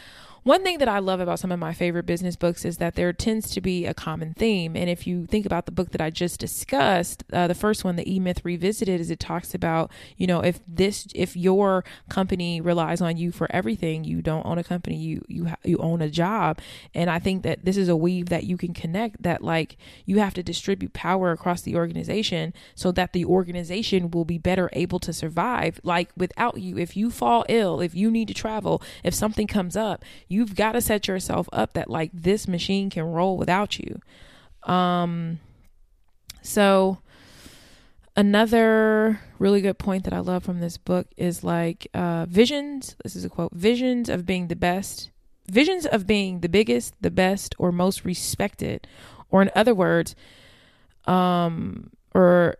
one 0.45 0.61
thing 0.61 0.77
that 0.77 0.87
I 0.87 0.99
love 0.99 1.19
about 1.19 1.39
some 1.39 1.51
of 1.51 1.57
my 1.57 1.73
favorite 1.73 2.05
business 2.05 2.35
books 2.35 2.65
is 2.65 2.77
that 2.77 2.93
there 2.93 3.11
tends 3.11 3.49
to 3.49 3.61
be 3.61 3.87
a 3.87 3.95
common 3.95 4.35
theme. 4.35 4.75
And 4.75 4.91
if 4.91 5.07
you 5.07 5.25
think 5.25 5.43
about 5.43 5.65
the 5.65 5.71
book 5.71 5.89
that 5.89 6.01
I 6.01 6.11
just 6.11 6.39
discussed, 6.39 7.23
uh, 7.33 7.47
the 7.47 7.55
first 7.55 7.83
one, 7.83 7.95
The 7.95 8.13
E 8.13 8.19
Myth 8.19 8.41
Revisited, 8.43 9.01
is 9.01 9.09
it 9.09 9.19
talks 9.19 9.55
about, 9.55 9.91
you 10.17 10.27
know, 10.27 10.41
if 10.41 10.59
this, 10.67 11.07
if 11.15 11.35
your 11.35 11.83
company 12.09 12.61
relies 12.61 13.01
on 13.01 13.17
you 13.17 13.31
for 13.31 13.47
everything, 13.49 14.03
you 14.03 14.21
don't 14.21 14.45
own 14.45 14.59
a 14.59 14.63
company, 14.63 14.97
you, 14.97 15.25
you, 15.27 15.51
you 15.63 15.79
own 15.79 15.99
a 16.03 16.11
job. 16.11 16.59
And 16.93 17.09
I 17.09 17.17
think 17.17 17.41
that 17.41 17.65
this 17.65 17.75
is 17.75 17.89
a 17.89 17.95
weave 17.95 18.29
that 18.29 18.43
you 18.43 18.55
can 18.55 18.75
connect 18.75 19.23
that 19.23 19.43
like 19.43 19.77
you 20.05 20.19
have 20.19 20.35
to 20.35 20.43
distribute 20.43 20.93
power 20.93 21.31
across 21.31 21.63
the 21.63 21.75
organization 21.75 22.53
so 22.75 22.91
that 22.91 23.13
the 23.13 23.25
organization 23.25 24.11
will 24.11 24.25
be 24.25 24.37
better 24.37 24.69
able 24.73 24.99
to 24.99 25.11
survive. 25.11 25.79
Like 25.81 26.11
without 26.15 26.61
you, 26.61 26.77
if 26.77 26.95
you 26.95 27.09
fall 27.09 27.45
ill, 27.49 27.81
if 27.81 27.95
you 27.95 28.11
need 28.11 28.27
to 28.27 28.35
travel, 28.35 28.79
if 29.03 29.15
something 29.15 29.47
comes 29.47 29.75
up, 29.75 30.05
you've 30.35 30.55
got 30.55 30.73
to 30.73 30.81
set 30.81 31.07
yourself 31.07 31.47
up 31.53 31.73
that 31.73 31.89
like 31.89 32.11
this 32.13 32.47
machine 32.47 32.89
can 32.89 33.03
roll 33.03 33.37
without 33.37 33.79
you. 33.79 33.99
Um, 34.71 35.39
so 36.41 36.99
another 38.15 39.21
really 39.39 39.61
good 39.61 39.77
point 39.77 40.03
that 40.03 40.13
I 40.13 40.19
love 40.19 40.43
from 40.43 40.59
this 40.59 40.77
book 40.77 41.07
is 41.17 41.43
like 41.43 41.87
uh, 41.93 42.25
visions. 42.27 42.95
This 43.03 43.15
is 43.15 43.25
a 43.25 43.29
quote: 43.29 43.53
visions 43.53 44.09
of 44.09 44.25
being 44.25 44.47
the 44.47 44.55
best, 44.55 45.09
visions 45.49 45.85
of 45.85 46.05
being 46.05 46.41
the 46.41 46.49
biggest, 46.49 46.93
the 47.01 47.11
best, 47.11 47.55
or 47.57 47.71
most 47.71 48.03
respected, 48.03 48.87
or 49.29 49.41
in 49.41 49.51
other 49.55 49.73
words, 49.73 50.15
um, 51.05 51.91
or 52.13 52.57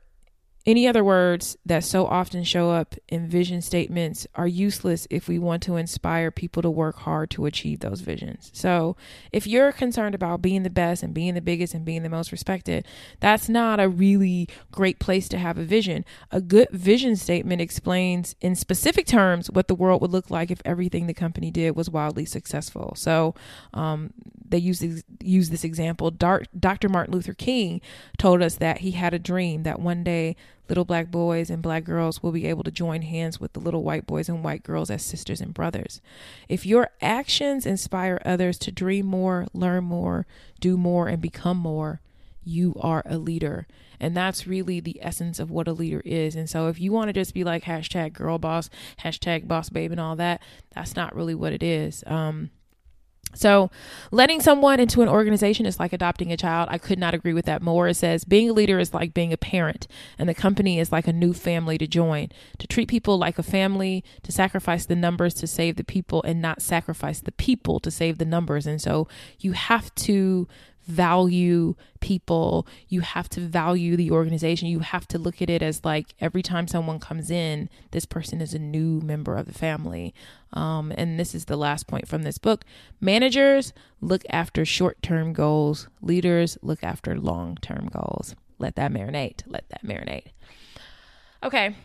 any 0.66 0.88
other 0.88 1.04
words 1.04 1.58
that 1.66 1.84
so 1.84 2.08
often 2.08 2.44
show 2.44 2.72
up 2.72 2.96
in 3.08 3.28
vision 3.28 3.62
statements 3.62 4.26
are 4.34 4.48
useless 4.48 5.08
if 5.12 5.28
we 5.28 5.38
want 5.38 5.62
to 5.64 5.76
inspire 5.76 6.32
people 6.32 6.64
to 6.64 6.70
work 6.72 6.98
hard 6.98 7.30
to 7.32 7.46
achieve 7.46 7.82
those 7.82 8.02
visions. 8.02 8.50
So, 8.54 8.98
if 9.32 9.46
you're 9.46 9.72
concerned 9.72 10.16
about 10.16 10.42
being 10.42 10.64
the 10.64 10.72
best 10.72 11.04
and 11.04 11.14
being 11.14 11.36
the 11.36 11.42
biggest 11.42 11.76
and 11.76 11.86
being 11.86 12.02
the 12.02 12.10
most 12.10 12.32
respected, 12.32 12.86
that's 13.20 13.48
not 13.48 13.80
a 13.80 13.88
really 13.88 14.50
great 14.72 14.98
place 14.98 15.30
to 15.30 15.38
have 15.38 15.60
a 15.60 15.64
vision. 15.64 16.04
A 16.32 16.42
good 16.42 16.70
vision 16.72 17.16
statement 17.16 17.62
explains 17.62 18.36
in 18.42 18.56
specific 18.56 19.06
terms 19.06 19.51
what 19.51 19.68
the 19.68 19.75
world 19.75 20.01
would 20.01 20.12
look 20.12 20.32
like 20.32 20.50
if 20.50 20.62
everything 20.66 21.06
the 21.06 21.14
company 21.14 21.51
did 21.51 21.75
was 21.75 21.92
wildly 21.92 22.25
successful. 22.25 22.94
So, 22.98 23.36
um, 23.74 24.14
they 24.48 24.58
use 24.58 24.84
use 25.22 25.50
this 25.50 25.64
example. 25.64 26.12
Dr. 26.12 26.90
Martin 26.90 27.14
Luther 27.14 27.34
King 27.34 27.82
told 28.18 28.42
us 28.42 28.56
that 28.56 28.80
he 28.80 28.92
had 28.92 29.14
a 29.14 29.20
dream 29.20 29.64
that 29.64 29.80
one 29.80 30.04
day 30.04 30.36
little 30.68 30.86
black 30.86 31.12
boys 31.12 31.50
and 31.50 31.62
black 31.62 31.84
girls 31.84 32.22
will 32.24 32.32
be 32.32 32.46
able 32.48 32.64
to 32.64 32.72
join 32.72 33.01
hands 33.01 33.40
with 33.40 33.54
the 33.54 33.60
little 33.60 33.84
white 33.84 34.06
boys 34.06 34.30
and 34.30 34.44
white 34.44 34.64
girls 34.64 34.90
as 34.90 35.04
sisters 35.04 35.42
and 35.42 35.54
brothers. 35.54 36.01
If 36.50 36.66
your 36.66 36.90
actions 37.01 37.66
inspire 37.66 38.22
others 38.25 38.58
to 38.60 38.72
dream 38.72 39.06
more, 39.06 39.48
learn 39.54 39.84
more, 39.84 40.25
do 40.60 40.78
more, 40.78 41.08
and 41.08 41.22
become 41.22 41.58
more, 41.58 42.01
you 42.44 42.75
are 42.80 43.04
a 43.06 43.18
leader. 43.18 43.68
And 44.00 44.16
that's 44.16 44.48
really 44.48 44.80
the 44.80 45.00
essence 45.01 45.40
of 45.40 45.50
what 45.50 45.68
a 45.68 45.74
leader 45.74 46.01
is. 46.06 46.36
And 46.36 46.50
so 46.50 46.68
if 46.68 46.80
you 46.80 46.92
want 46.92 47.10
to 47.10 47.14
just 47.14 47.34
be 47.34 47.44
like 47.44 47.64
hashtag 47.64 48.14
girl 48.14 48.38
boss, 48.38 48.70
hashtag 49.01 49.48
boss 49.48 49.70
babe, 49.70 49.92
and 49.92 50.00
all 50.00 50.16
that, 50.18 50.42
that's 50.74 50.96
not 50.96 51.16
really 51.16 51.36
what 51.36 51.54
it 51.54 51.64
is. 51.64 52.04
Um, 52.06 52.51
so, 53.36 53.70
letting 54.12 54.42
someone 54.42 54.80
into 54.80 55.02
an 55.02 55.10
organization 55.10 55.66
is 55.66 55.80
like 55.80 55.94
adopting 55.94 56.32
a 56.32 56.38
child. 56.38 56.70
I 56.72 56.78
could 56.78 56.98
not 56.98 57.14
agree 57.14 57.34
with 57.34 57.46
that 57.46 57.62
more. 57.62 57.88
It 57.90 57.96
says 57.96 58.24
being 58.24 58.50
a 58.50 58.54
leader 58.54 58.80
is 58.80 58.94
like 58.94 59.14
being 59.14 59.34
a 59.34 59.38
parent, 59.38 59.88
and 60.18 60.28
the 60.28 60.34
company 60.34 60.80
is 60.80 60.92
like 60.92 61.08
a 61.08 61.14
new 61.14 61.34
family 61.34 61.78
to 61.78 61.86
join. 61.86 62.30
To 62.60 62.68
treat 62.68 62.88
people 62.88 63.18
like 63.18 63.38
a 63.38 63.44
family, 63.44 64.04
to 64.24 64.32
sacrifice 64.32 64.86
the 64.86 64.96
numbers 64.96 65.34
to 65.36 65.48
save 65.48 65.76
the 65.76 65.84
people, 65.84 66.24
and 66.24 66.42
not 66.42 66.62
sacrifice 66.62 67.20
the 67.20 67.34
people 67.34 67.80
to 67.82 67.92
save 67.92 68.18
the 68.18 68.26
numbers. 68.26 68.66
And 68.66 68.82
so, 68.82 69.08
you 69.40 69.52
have 69.52 69.94
to 69.96 70.48
value 70.86 71.76
people. 72.00 72.68
You 72.88 73.02
have 73.02 73.30
to 73.30 73.40
value 73.40 73.96
the 73.96 74.12
organization. 74.12 74.68
You 74.68 74.80
have 74.80 75.08
to 75.10 75.18
look 75.18 75.42
at 75.42 75.50
it 75.50 75.62
as 75.62 75.84
like 75.84 76.14
every 76.20 76.42
time 76.42 76.68
someone 76.68 77.00
comes 77.00 77.32
in, 77.32 77.70
this 77.92 78.06
person 78.06 78.42
is 78.42 78.54
a 78.54 78.60
new 78.60 79.02
member 79.02 79.36
of 79.36 79.48
the 79.48 79.54
family. 79.54 80.14
Um, 80.54 80.94
and 80.98 81.20
this 81.20 81.36
is 81.36 81.46
the 81.46 81.58
last 81.58 81.88
point 81.88 82.08
from 82.08 82.24
this 82.24 82.38
book. 82.38 82.64
Managers 83.02 83.74
look 84.02 84.24
after 84.30 84.66
short 84.66 85.02
term 85.02 85.34
goals, 85.34 85.88
leaders 86.02 86.58
look 86.62 86.84
after 86.84 87.16
long 87.20 87.58
term 87.62 87.90
goals. 87.92 88.36
Let 88.58 88.76
that 88.76 88.92
marinate. 88.92 89.42
Let 89.48 89.68
that 89.70 89.86
marinate. 89.86 90.28
Okay. 91.44 91.76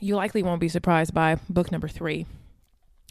You 0.00 0.16
likely 0.16 0.42
won't 0.42 0.60
be 0.60 0.68
surprised 0.68 1.14
by 1.14 1.38
book 1.48 1.72
number 1.72 1.88
three. 1.88 2.26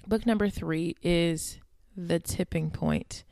Book 0.08 0.26
number 0.26 0.50
three 0.50 0.96
is 1.02 1.58
the 1.96 2.20
Tipping 2.20 2.72
Point 2.72 3.24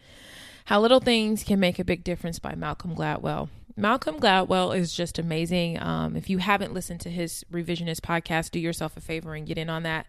How 0.65 0.79
Little 0.79 0.99
Things 0.99 1.43
Can 1.43 1.59
Make 1.59 1.79
a 1.79 1.83
Big 1.83 2.03
Difference 2.03 2.39
by 2.39 2.55
Malcolm 2.55 2.95
Gladwell. 2.95 3.49
Malcolm 3.75 4.19
Gladwell 4.19 4.77
is 4.77 4.93
just 4.93 5.17
amazing. 5.17 5.81
Um, 5.81 6.15
if 6.15 6.29
you 6.29 6.39
haven't 6.39 6.73
listened 6.73 6.99
to 7.01 7.09
his 7.09 7.43
revisionist 7.51 8.01
podcast, 8.01 8.51
do 8.51 8.59
yourself 8.59 8.97
a 8.97 9.01
favor 9.01 9.33
and 9.33 9.47
get 9.47 9.57
in 9.57 9.69
on 9.69 9.83
that. 9.83 10.05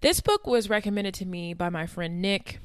This 0.00 0.20
book 0.20 0.46
was 0.46 0.70
recommended 0.70 1.14
to 1.14 1.26
me 1.26 1.54
by 1.54 1.68
my 1.68 1.86
friend 1.86 2.22
Nick. 2.22 2.60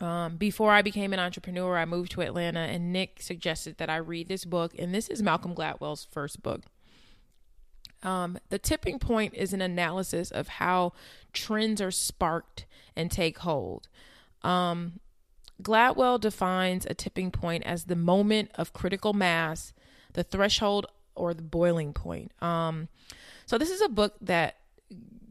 Um, 0.00 0.36
before 0.36 0.72
I 0.72 0.82
became 0.82 1.12
an 1.12 1.20
entrepreneur, 1.20 1.76
I 1.76 1.84
moved 1.84 2.12
to 2.12 2.22
Atlanta, 2.22 2.60
and 2.60 2.92
Nick 2.92 3.22
suggested 3.22 3.78
that 3.78 3.88
I 3.88 3.96
read 3.96 4.28
this 4.28 4.44
book. 4.44 4.72
And 4.78 4.94
this 4.94 5.08
is 5.08 5.22
Malcolm 5.22 5.54
Gladwell's 5.54 6.06
first 6.10 6.42
book. 6.42 6.62
Um, 8.02 8.38
the 8.48 8.58
tipping 8.58 8.98
point 8.98 9.34
is 9.34 9.52
an 9.52 9.62
analysis 9.62 10.30
of 10.30 10.48
how 10.48 10.92
trends 11.32 11.80
are 11.80 11.92
sparked 11.92 12.66
and 12.96 13.10
take 13.10 13.38
hold. 13.38 13.88
Um, 14.44 15.00
Gladwell 15.62 16.20
defines 16.20 16.86
a 16.86 16.94
tipping 16.94 17.30
point 17.30 17.64
as 17.64 17.84
the 17.84 17.96
moment 17.96 18.50
of 18.54 18.72
critical 18.72 19.12
mass, 19.12 19.72
the 20.12 20.24
threshold, 20.24 20.86
or 21.14 21.34
the 21.34 21.42
boiling 21.42 21.92
point. 21.92 22.32
Um, 22.42 22.88
so, 23.46 23.58
this 23.58 23.70
is 23.70 23.80
a 23.80 23.88
book 23.88 24.14
that 24.20 24.56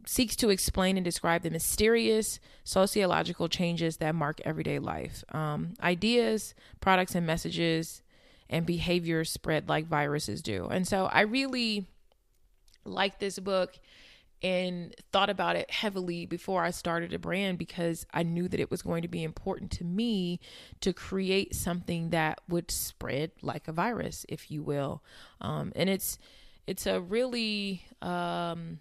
seeks 0.05 0.35
to 0.35 0.49
explain 0.49 0.97
and 0.97 1.03
describe 1.03 1.43
the 1.43 1.49
mysterious 1.49 2.39
sociological 2.63 3.47
changes 3.47 3.97
that 3.97 4.15
mark 4.15 4.41
everyday 4.43 4.79
life. 4.79 5.23
Um, 5.33 5.73
ideas, 5.81 6.53
products, 6.79 7.15
and 7.15 7.25
messages 7.25 8.01
and 8.49 8.65
behaviors 8.65 9.29
spread 9.29 9.69
like 9.69 9.85
viruses 9.87 10.41
do. 10.41 10.67
And 10.67 10.87
so, 10.87 11.05
I 11.05 11.21
really 11.21 11.87
like 12.85 13.19
this 13.19 13.37
book 13.39 13.77
and 14.43 14.95
thought 15.11 15.29
about 15.29 15.55
it 15.55 15.69
heavily 15.69 16.25
before 16.25 16.63
I 16.63 16.71
started 16.71 17.13
a 17.13 17.19
brand 17.19 17.57
because 17.57 18.05
I 18.13 18.23
knew 18.23 18.47
that 18.47 18.59
it 18.59 18.71
was 18.71 18.81
going 18.81 19.03
to 19.03 19.07
be 19.07 19.23
important 19.23 19.71
to 19.71 19.83
me 19.83 20.39
to 20.81 20.93
create 20.93 21.55
something 21.55 22.09
that 22.09 22.41
would 22.49 22.71
spread 22.71 23.31
like 23.41 23.67
a 23.67 23.71
virus, 23.71 24.25
if 24.27 24.49
you 24.49 24.63
will. 24.63 25.03
Um, 25.39 25.71
and 25.75 25.89
it's 25.89 26.17
it's 26.65 26.85
a 26.85 27.01
really 27.01 27.85
um, 28.01 28.79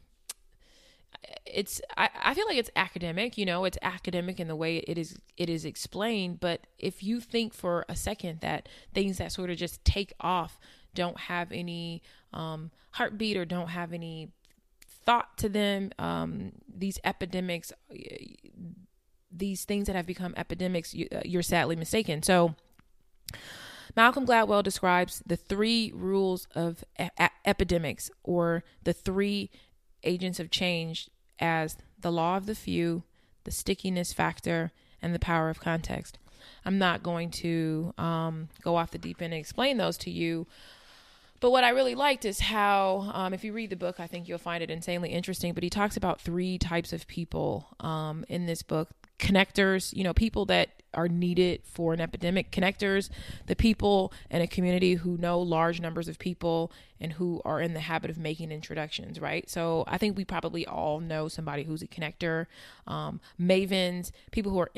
it's 1.45 1.81
I, 1.97 2.09
I 2.23 2.35
feel 2.35 2.47
like 2.47 2.59
it's 2.59 2.71
academic 2.77 3.37
you 3.37 3.45
know 3.45 3.65
it's 3.65 3.79
academic 3.83 4.41
in 4.41 4.49
the 4.49 4.57
way 4.57 4.79
it 4.79 4.97
is 4.97 5.17
it 5.37 5.51
is 5.51 5.65
explained 5.65 6.41
but 6.41 6.67
if 6.79 7.03
you 7.03 7.21
think 7.21 7.53
for 7.53 7.85
a 7.89 7.97
second 7.97 8.41
that 8.41 8.69
things 8.95 9.19
that 9.19 9.33
sort 9.33 9.51
of 9.51 9.57
just 9.57 9.85
take 9.85 10.13
off 10.21 10.59
don't 10.95 11.19
have 11.19 11.53
any 11.53 12.03
um, 12.33 12.71
heartbeat 12.93 13.37
or 13.37 13.45
don't 13.45 13.69
have 13.69 13.93
any 13.93 14.31
thought 15.05 15.37
to 15.39 15.49
them 15.49 15.91
um, 15.99 16.53
these 16.69 16.99
epidemics 17.05 17.73
these 19.33 19.65
things 19.65 19.87
that 19.87 19.97
have 19.97 20.07
become 20.07 20.35
epidemics 20.37 20.95
you, 20.95 21.09
uh, 21.13 21.21
you're 21.25 21.43
sadly 21.43 21.77
mistaken 21.77 22.23
so 22.23 22.55
Malcolm 23.97 24.27
Gladwell 24.27 24.63
describes 24.63 25.23
the 25.27 25.37
three 25.37 25.93
rules 25.95 26.47
of 26.55 26.85
e- 27.01 27.09
epidemics 27.45 28.11
or 28.23 28.63
the 28.85 28.93
three 28.93 29.51
agents 30.05 30.41
of 30.41 30.51
change 30.51 31.11
as 31.39 31.77
the 31.99 32.13
law 32.13 32.37
of 32.37 32.47
the 32.47 32.55
few, 32.55 33.03
the 33.45 33.51
stickiness 33.51 34.13
factor, 34.13 34.73
and 35.03 35.15
the 35.15 35.19
power 35.19 35.49
of 35.49 35.61
context. 35.61 36.19
I'm 36.65 36.79
not 36.79 37.03
going 37.03 37.31
to 37.31 37.95
um, 37.99 38.49
go 38.63 38.77
off 38.77 38.91
the 38.91 38.99
deep 38.99 39.21
end 39.21 39.33
and 39.33 39.41
explain 39.41 39.77
those 39.77 39.97
to 39.99 40.11
you. 40.11 40.47
But 41.41 41.53
what 41.53 41.65
I 41.65 41.71
really 41.71 41.95
liked 41.95 42.25
is 42.25 42.39
how, 42.41 43.11
um, 43.15 43.33
if 43.33 43.45
you 43.45 43.53
read 43.53 43.71
the 43.71 43.77
book, 43.77 43.99
I 43.99 44.07
think 44.07 44.29
you'll 44.29 44.39
find 44.39 44.63
it 44.63 44.71
insanely 44.71 45.11
interesting. 45.11 45.55
But 45.55 45.63
he 45.63 45.71
talks 45.71 45.97
about 45.97 46.21
three 46.21 46.59
types 46.59 46.93
of 46.93 47.07
people 47.07 47.75
um, 47.81 48.25
in 48.29 48.47
this 48.47 48.63
book 48.63 48.91
connectors, 49.19 49.95
you 49.95 50.03
know, 50.05 50.15
people 50.15 50.47
that 50.47 50.71
are 50.93 51.09
needed 51.09 51.61
for 51.65 51.93
an 51.95 52.01
epidemic 52.01 52.51
connectors, 52.51 53.11
the 53.47 53.55
people 53.55 54.13
in 54.31 54.43
a 54.43 54.47
community 54.47 54.95
who 54.95 55.17
know 55.19 55.39
large 55.39 55.81
numbers 55.81 56.09
of 56.09 56.19
people 56.19 56.73
and 56.99 57.13
who 57.13 57.41
are 57.45 57.61
in 57.61 57.75
the 57.75 57.81
habit 57.81 58.11
of 58.11 58.19
making 58.19 58.51
introductions, 58.51 59.21
right? 59.21 59.49
So 59.49 59.85
I 59.87 59.99
think 59.99 60.17
we 60.17 60.25
probably 60.25 60.67
all 60.67 61.01
know 61.01 61.29
somebody 61.29 61.63
who's 61.63 61.83
a 61.83 61.87
connector, 61.87 62.47
um, 62.87 63.21
mavens, 63.41 64.11
people 64.33 64.51
who 64.51 64.59
are 64.59 64.71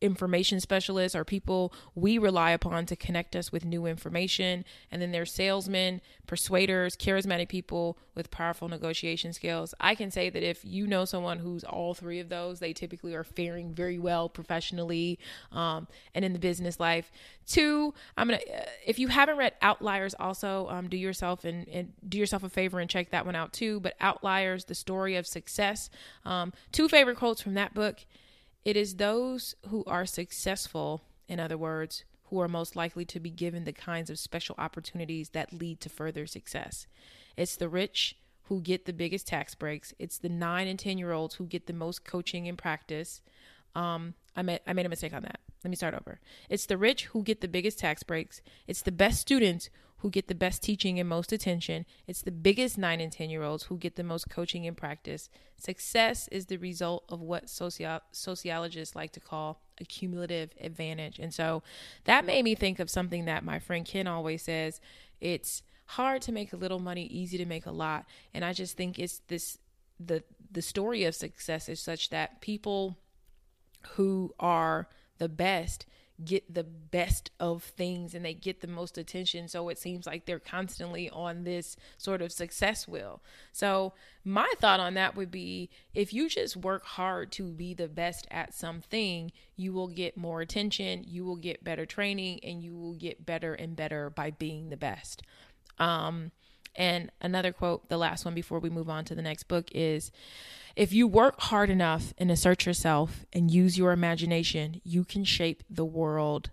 information 0.00 0.60
specialists 0.60 1.14
are 1.14 1.24
people 1.24 1.72
we 1.94 2.18
rely 2.18 2.50
upon 2.50 2.86
to 2.86 2.96
connect 2.96 3.34
us 3.34 3.50
with 3.50 3.64
new 3.64 3.86
information. 3.86 4.64
And 4.90 5.00
then 5.00 5.12
there's 5.12 5.32
salesmen, 5.32 6.00
persuaders, 6.26 6.96
charismatic 6.96 7.48
people 7.48 7.98
with 8.14 8.30
powerful 8.30 8.68
negotiation 8.68 9.32
skills. 9.32 9.74
I 9.80 9.94
can 9.94 10.10
say 10.10 10.30
that 10.30 10.42
if 10.42 10.64
you 10.64 10.86
know 10.86 11.04
someone 11.04 11.38
who's 11.38 11.64
all 11.64 11.94
three 11.94 12.20
of 12.20 12.28
those, 12.28 12.60
they 12.60 12.72
typically 12.72 13.14
are 13.14 13.24
faring 13.24 13.72
very 13.72 13.98
well 13.98 14.28
professionally 14.28 15.18
um, 15.52 15.88
and 16.14 16.24
in 16.24 16.32
the 16.32 16.38
business 16.38 16.78
life. 16.78 17.10
Two, 17.46 17.94
I'm 18.16 18.28
gonna 18.28 18.38
uh, 18.38 18.64
if 18.86 18.98
you 18.98 19.08
haven't 19.08 19.36
read 19.36 19.54
Outliers, 19.62 20.14
also 20.18 20.68
um, 20.68 20.88
do 20.88 20.96
yourself 20.96 21.44
and, 21.44 21.68
and, 21.68 21.92
do 22.08 22.18
yourself 22.18 22.42
a 22.42 22.48
favor 22.48 22.80
and 22.80 22.88
check 22.88 23.10
that 23.10 23.26
one 23.26 23.34
out 23.34 23.52
too. 23.52 23.80
But 23.80 23.94
Outliers, 24.00 24.64
the 24.64 24.74
story 24.74 25.16
of 25.16 25.26
success. 25.26 25.90
Um, 26.24 26.52
two 26.72 26.88
favorite 26.88 27.16
quotes 27.16 27.40
from 27.40 27.54
that 27.54 27.74
book 27.74 28.04
it 28.64 28.76
is 28.76 28.96
those 28.96 29.54
who 29.68 29.84
are 29.86 30.06
successful, 30.06 31.02
in 31.28 31.38
other 31.38 31.58
words, 31.58 32.04
who 32.24 32.40
are 32.40 32.48
most 32.48 32.74
likely 32.74 33.04
to 33.04 33.20
be 33.20 33.30
given 33.30 33.64
the 33.64 33.72
kinds 33.72 34.10
of 34.10 34.18
special 34.18 34.54
opportunities 34.58 35.30
that 35.30 35.52
lead 35.52 35.80
to 35.80 35.88
further 35.88 36.26
success. 36.26 36.86
It's 37.36 37.56
the 37.56 37.68
rich 37.68 38.16
who 38.44 38.60
get 38.60 38.84
the 38.86 38.92
biggest 38.92 39.26
tax 39.26 39.54
breaks. 39.54 39.94
It's 39.98 40.18
the 40.18 40.28
nine 40.28 40.66
and 40.66 40.78
10 40.78 40.98
year 40.98 41.12
olds 41.12 41.36
who 41.36 41.46
get 41.46 41.66
the 41.66 41.72
most 41.72 42.04
coaching 42.04 42.48
and 42.48 42.58
practice. 42.58 43.22
Um, 43.74 44.14
I 44.36 44.42
made, 44.42 44.60
I 44.66 44.72
made 44.72 44.86
a 44.86 44.90
mistake 44.90 45.12
on 45.14 45.22
that. 45.22 45.40
Let 45.62 45.70
me 45.70 45.76
start 45.76 45.94
over. 45.94 46.20
It's 46.48 46.66
the 46.66 46.76
rich 46.76 47.06
who 47.06 47.22
get 47.22 47.40
the 47.40 47.48
biggest 47.48 47.78
tax 47.78 48.02
breaks. 48.02 48.42
It's 48.66 48.82
the 48.82 48.92
best 48.92 49.20
students 49.20 49.70
who 50.04 50.10
get 50.10 50.28
the 50.28 50.34
best 50.34 50.62
teaching 50.62 51.00
and 51.00 51.08
most 51.08 51.32
attention. 51.32 51.86
It's 52.06 52.20
the 52.20 52.30
biggest 52.30 52.76
9 52.76 53.00
and 53.00 53.10
10 53.10 53.30
year 53.30 53.42
olds 53.42 53.64
who 53.64 53.78
get 53.78 53.96
the 53.96 54.04
most 54.04 54.28
coaching 54.28 54.66
and 54.66 54.76
practice. 54.76 55.30
Success 55.56 56.28
is 56.28 56.44
the 56.44 56.58
result 56.58 57.04
of 57.08 57.22
what 57.22 57.48
socio- 57.48 58.02
sociologists 58.12 58.94
like 58.94 59.12
to 59.12 59.20
call 59.20 59.62
a 59.80 59.84
cumulative 59.84 60.50
advantage. 60.60 61.18
And 61.18 61.32
so 61.32 61.62
that 62.04 62.26
made 62.26 62.44
me 62.44 62.54
think 62.54 62.80
of 62.80 62.90
something 62.90 63.24
that 63.24 63.46
my 63.46 63.58
friend 63.58 63.86
Ken 63.86 64.06
always 64.06 64.42
says 64.42 64.78
it's 65.22 65.62
hard 65.86 66.20
to 66.20 66.32
make 66.32 66.52
a 66.52 66.58
little 66.58 66.80
money, 66.80 67.06
easy 67.06 67.38
to 67.38 67.46
make 67.46 67.64
a 67.64 67.70
lot. 67.72 68.04
And 68.34 68.44
I 68.44 68.52
just 68.52 68.76
think 68.76 68.98
it's 68.98 69.22
this 69.28 69.56
the 69.98 70.22
the 70.50 70.60
story 70.60 71.04
of 71.04 71.14
success 71.14 71.66
is 71.66 71.80
such 71.80 72.10
that 72.10 72.42
people 72.42 72.98
who 73.92 74.34
are 74.38 74.86
the 75.16 75.30
best 75.30 75.86
get 76.22 76.52
the 76.52 76.62
best 76.62 77.30
of 77.40 77.62
things 77.62 78.14
and 78.14 78.24
they 78.24 78.34
get 78.34 78.60
the 78.60 78.68
most 78.68 78.96
attention. 78.96 79.48
So 79.48 79.68
it 79.68 79.78
seems 79.78 80.06
like 80.06 80.26
they're 80.26 80.38
constantly 80.38 81.10
on 81.10 81.42
this 81.42 81.76
sort 81.96 82.22
of 82.22 82.30
success 82.30 82.86
wheel. 82.86 83.20
So 83.52 83.94
my 84.24 84.52
thought 84.60 84.78
on 84.78 84.94
that 84.94 85.16
would 85.16 85.30
be 85.30 85.70
if 85.92 86.12
you 86.12 86.28
just 86.28 86.56
work 86.56 86.84
hard 86.84 87.32
to 87.32 87.50
be 87.50 87.74
the 87.74 87.88
best 87.88 88.28
at 88.30 88.54
something, 88.54 89.32
you 89.56 89.72
will 89.72 89.88
get 89.88 90.16
more 90.16 90.40
attention, 90.40 91.04
you 91.04 91.24
will 91.24 91.36
get 91.36 91.64
better 91.64 91.84
training, 91.84 92.40
and 92.44 92.62
you 92.62 92.76
will 92.76 92.94
get 92.94 93.26
better 93.26 93.54
and 93.54 93.74
better 93.74 94.08
by 94.08 94.30
being 94.30 94.68
the 94.68 94.76
best. 94.76 95.22
Um, 95.78 96.30
and 96.76 97.10
another 97.20 97.52
quote, 97.52 97.88
the 97.88 97.96
last 97.96 98.24
one 98.24 98.34
before 98.34 98.58
we 98.58 98.70
move 98.70 98.88
on 98.88 99.04
to 99.06 99.14
the 99.14 99.22
next 99.22 99.44
book 99.44 99.68
is 99.72 100.10
if 100.76 100.92
you 100.92 101.06
work 101.06 101.40
hard 101.40 101.70
enough 101.70 102.12
and 102.18 102.30
assert 102.30 102.66
yourself 102.66 103.24
and 103.32 103.50
use 103.50 103.78
your 103.78 103.92
imagination, 103.92 104.80
you 104.82 105.04
can 105.04 105.24
shape 105.24 105.62
the 105.70 105.84
world 105.84 106.50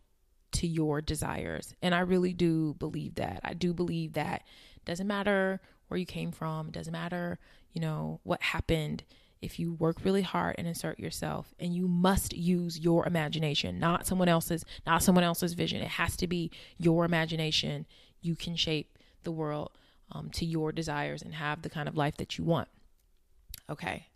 to 0.51 0.67
your 0.67 1.01
desires. 1.01 1.73
And 1.81 1.95
I 1.95 2.01
really 2.01 2.33
do 2.33 2.75
believe 2.75 3.15
that. 3.15 3.39
I 3.43 3.53
do 3.53 3.73
believe 3.73 4.13
that 4.13 4.43
doesn't 4.85 5.07
matter 5.07 5.59
where 5.87 5.97
you 5.97 6.05
came 6.05 6.31
from, 6.31 6.67
it 6.67 6.73
doesn't 6.73 6.93
matter, 6.93 7.39
you 7.73 7.81
know, 7.81 8.19
what 8.23 8.41
happened. 8.41 9.03
If 9.41 9.59
you 9.59 9.73
work 9.73 10.05
really 10.05 10.21
hard 10.21 10.55
and 10.59 10.67
assert 10.67 10.99
yourself, 10.99 11.53
and 11.59 11.75
you 11.75 11.87
must 11.87 12.37
use 12.37 12.79
your 12.79 13.07
imagination, 13.07 13.79
not 13.79 14.05
someone 14.05 14.29
else's, 14.29 14.63
not 14.85 15.01
someone 15.01 15.23
else's 15.23 15.53
vision. 15.53 15.81
It 15.81 15.87
has 15.87 16.15
to 16.17 16.27
be 16.27 16.51
your 16.77 17.05
imagination. 17.05 17.87
You 18.21 18.35
can 18.35 18.55
shape 18.55 18.99
the 19.23 19.31
world 19.31 19.71
um, 20.11 20.29
to 20.31 20.45
your 20.45 20.71
desires 20.71 21.21
and 21.21 21.35
have 21.35 21.61
the 21.61 21.69
kind 21.69 21.87
of 21.87 21.95
life 21.95 22.17
that 22.17 22.37
you 22.37 22.43
want. 22.43 22.67
Okay. 23.69 24.07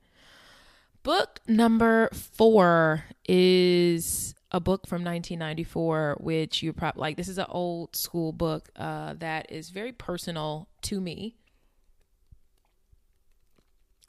Book 1.04 1.40
number 1.48 2.10
four 2.14 3.06
is 3.28 4.34
a 4.52 4.60
book 4.60 4.88
from 4.88 5.04
1994, 5.04 6.18
which 6.20 6.64
you 6.64 6.74
probably 6.74 7.02
like. 7.02 7.18
This 7.18 7.28
is 7.28 7.38
an 7.38 7.46
old 7.50 7.96
school 7.96 8.32
book 8.32 8.70
uh, 8.76 9.14
that 9.20 9.52
is 9.52 9.70
very 9.70 9.92
personal 9.92 10.68
to 10.84 11.00
me. 11.00 11.36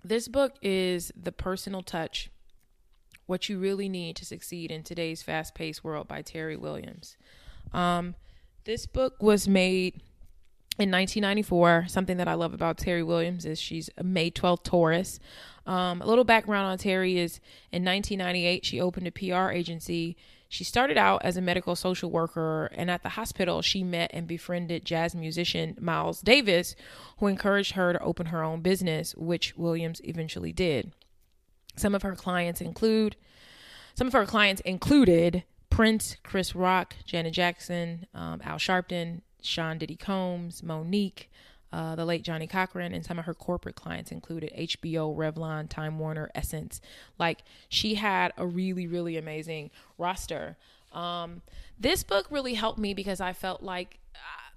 This 0.03 0.29
book 0.29 0.55
is 0.63 1.11
The 1.21 1.33
Personal 1.33 1.83
Touch 1.83 2.31
What 3.27 3.49
You 3.49 3.59
Really 3.59 3.89
Need 3.89 4.15
to 4.17 4.25
Succeed 4.25 4.71
in 4.71 4.85
Today's 4.85 5.21
Fast 5.21 5.55
Paced 5.55 5.83
World 5.83 6.07
by 6.07 6.23
Terrie 6.23 6.59
Williams. 6.59 7.17
Um, 7.73 8.15
this 8.65 8.87
book 8.87 9.21
was 9.21 9.49
made 9.49 10.03
in 10.79 10.91
1994. 10.91 11.87
Something 11.89 12.17
that 12.19 12.29
I 12.29 12.35
love 12.35 12.55
about 12.55 12.77
Terrie 12.77 13.07
Williams 13.07 13.45
is 13.45 13.61
she's 13.61 13.91
a 13.97 14.05
May 14.05 14.31
12th 14.31 14.65
Taurus. 14.65 15.19
Um, 15.67 16.01
a 16.01 16.07
little 16.07 16.25
background 16.25 16.67
on 16.67 16.79
Terrie 16.79 17.17
is 17.17 17.41
in 17.73 17.85
1998, 17.85 18.65
she 18.65 18.81
opened 18.81 19.09
a 19.09 19.11
PR 19.11 19.51
agency. 19.51 20.17
She 20.49 20.63
started 20.63 20.97
out 20.97 21.25
as 21.25 21.37
a 21.37 21.43
medical 21.43 21.75
social 21.75 22.09
worker, 22.09 22.67
and 22.67 22.89
at 22.89 23.03
the 23.03 23.11
hospital, 23.11 23.63
she 23.63 23.83
met 23.83 24.13
and 24.15 24.29
befriended 24.29 24.85
jazz 24.85 25.15
musician 25.15 25.77
Miles 25.81 26.21
Davis, 26.21 26.77
who 27.19 27.27
encouraged 27.27 27.73
her 27.73 27.93
to 27.93 28.01
open 28.01 28.27
her 28.27 28.45
own 28.45 28.61
business, 28.61 29.13
which 29.17 29.57
Williams 29.57 30.01
eventually 30.05 30.53
did. 30.53 30.93
Some 31.75 31.97
of 31.97 32.03
her 32.03 32.15
clients 32.15 32.61
include 32.61 33.17
some 33.95 34.07
of 34.07 34.13
her 34.13 34.27
clients 34.27 34.61
included 34.61 35.45
Prince, 35.71 36.17
Chris 36.23 36.55
Rock, 36.55 36.95
Janet 37.07 37.33
Jackson, 37.33 38.07
um, 38.15 38.41
Al 38.45 38.59
Sharpton, 38.59 39.23
Sean 39.47 39.79
Diddy 39.79 39.97
Combs, 39.97 40.63
Mo'Nique, 40.63 41.29
uh, 41.73 41.95
the 41.95 42.05
late 42.05 42.23
Johnnie 42.23 42.47
Cochran, 42.47 42.93
and 42.93 43.05
some 43.05 43.19
of 43.19 43.25
her 43.25 43.35
corporate 43.35 43.75
clients 43.75 44.13
included 44.13 44.53
HBO, 44.57 45.15
Revlon, 45.15 45.69
Time 45.69 45.99
Warner, 45.99 46.31
Essence. 46.35 46.81
Like 47.19 47.41
she 47.69 47.97
had 47.97 48.33
a 48.37 48.47
really, 48.47 48.87
really 48.87 49.17
amazing 49.17 49.71
roster. 49.99 50.57
Um, 50.93 51.43
this 51.79 52.03
book 52.03 52.27
really 52.31 52.55
helped 52.55 52.79
me 52.79 52.95
because 52.95 53.21
I 53.21 53.33
felt 53.33 53.63
like, 53.63 53.99
uh, 54.15 54.51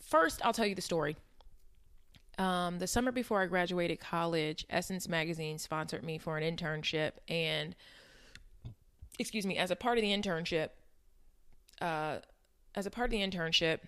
first, 0.00 0.44
I'll 0.44 0.52
tell 0.52 0.66
you 0.66 0.74
the 0.74 0.82
story. 0.82 1.16
Um, 2.38 2.78
the 2.78 2.86
summer 2.86 3.12
before 3.12 3.40
I 3.40 3.46
graduated 3.46 3.98
college, 3.98 4.66
Essence 4.68 5.08
Magazine 5.08 5.58
sponsored 5.58 6.04
me 6.04 6.18
for 6.18 6.36
an 6.36 6.56
internship. 6.56 7.12
And, 7.28 7.74
excuse 9.18 9.46
me, 9.46 9.56
as 9.56 9.70
a 9.70 9.76
part 9.76 9.96
of 9.96 10.02
the 10.02 10.10
internship, 10.10 10.70
uh, 11.80 12.18
as 12.74 12.84
a 12.84 12.90
part 12.90 13.06
of 13.06 13.10
the 13.12 13.26
internship, 13.26 13.78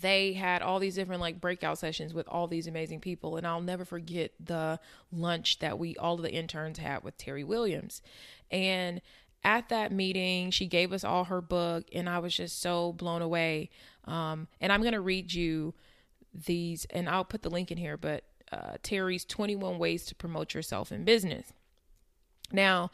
they 0.00 0.32
had 0.32 0.62
all 0.62 0.78
these 0.78 0.94
different 0.94 1.20
like 1.20 1.40
breakout 1.40 1.78
sessions 1.78 2.14
with 2.14 2.28
all 2.28 2.46
these 2.46 2.66
amazing 2.66 3.00
people 3.00 3.36
and 3.36 3.46
I'll 3.46 3.60
never 3.60 3.84
forget 3.84 4.32
the 4.44 4.78
lunch 5.12 5.58
that 5.60 5.78
we 5.78 5.96
all 5.96 6.14
of 6.14 6.22
the 6.22 6.32
interns 6.32 6.78
had 6.78 7.02
with 7.02 7.18
Terrie 7.18 7.44
Williams. 7.44 8.02
And 8.50 9.00
at 9.42 9.68
that 9.70 9.92
meeting, 9.92 10.50
she 10.50 10.66
gave 10.66 10.92
us 10.92 11.04
all 11.04 11.24
her 11.24 11.40
book 11.40 11.84
and 11.92 12.08
I 12.08 12.18
was 12.18 12.34
just 12.34 12.60
so 12.60 12.92
blown 12.92 13.22
away. 13.22 13.70
Um, 14.04 14.48
and 14.60 14.72
I'm 14.72 14.82
going 14.82 14.92
to 14.92 15.00
read 15.00 15.32
you 15.32 15.74
these 16.34 16.86
and 16.90 17.08
I'll 17.08 17.24
put 17.24 17.42
the 17.42 17.50
link 17.50 17.70
in 17.70 17.78
here, 17.78 17.96
but 17.96 18.24
uh, 18.52 18.74
Terrie's 18.82 19.24
21 19.24 19.78
ways 19.78 20.04
to 20.06 20.14
promote 20.14 20.54
yourself 20.54 20.92
in 20.92 21.04
business. 21.04 21.52
Now, 22.52 22.90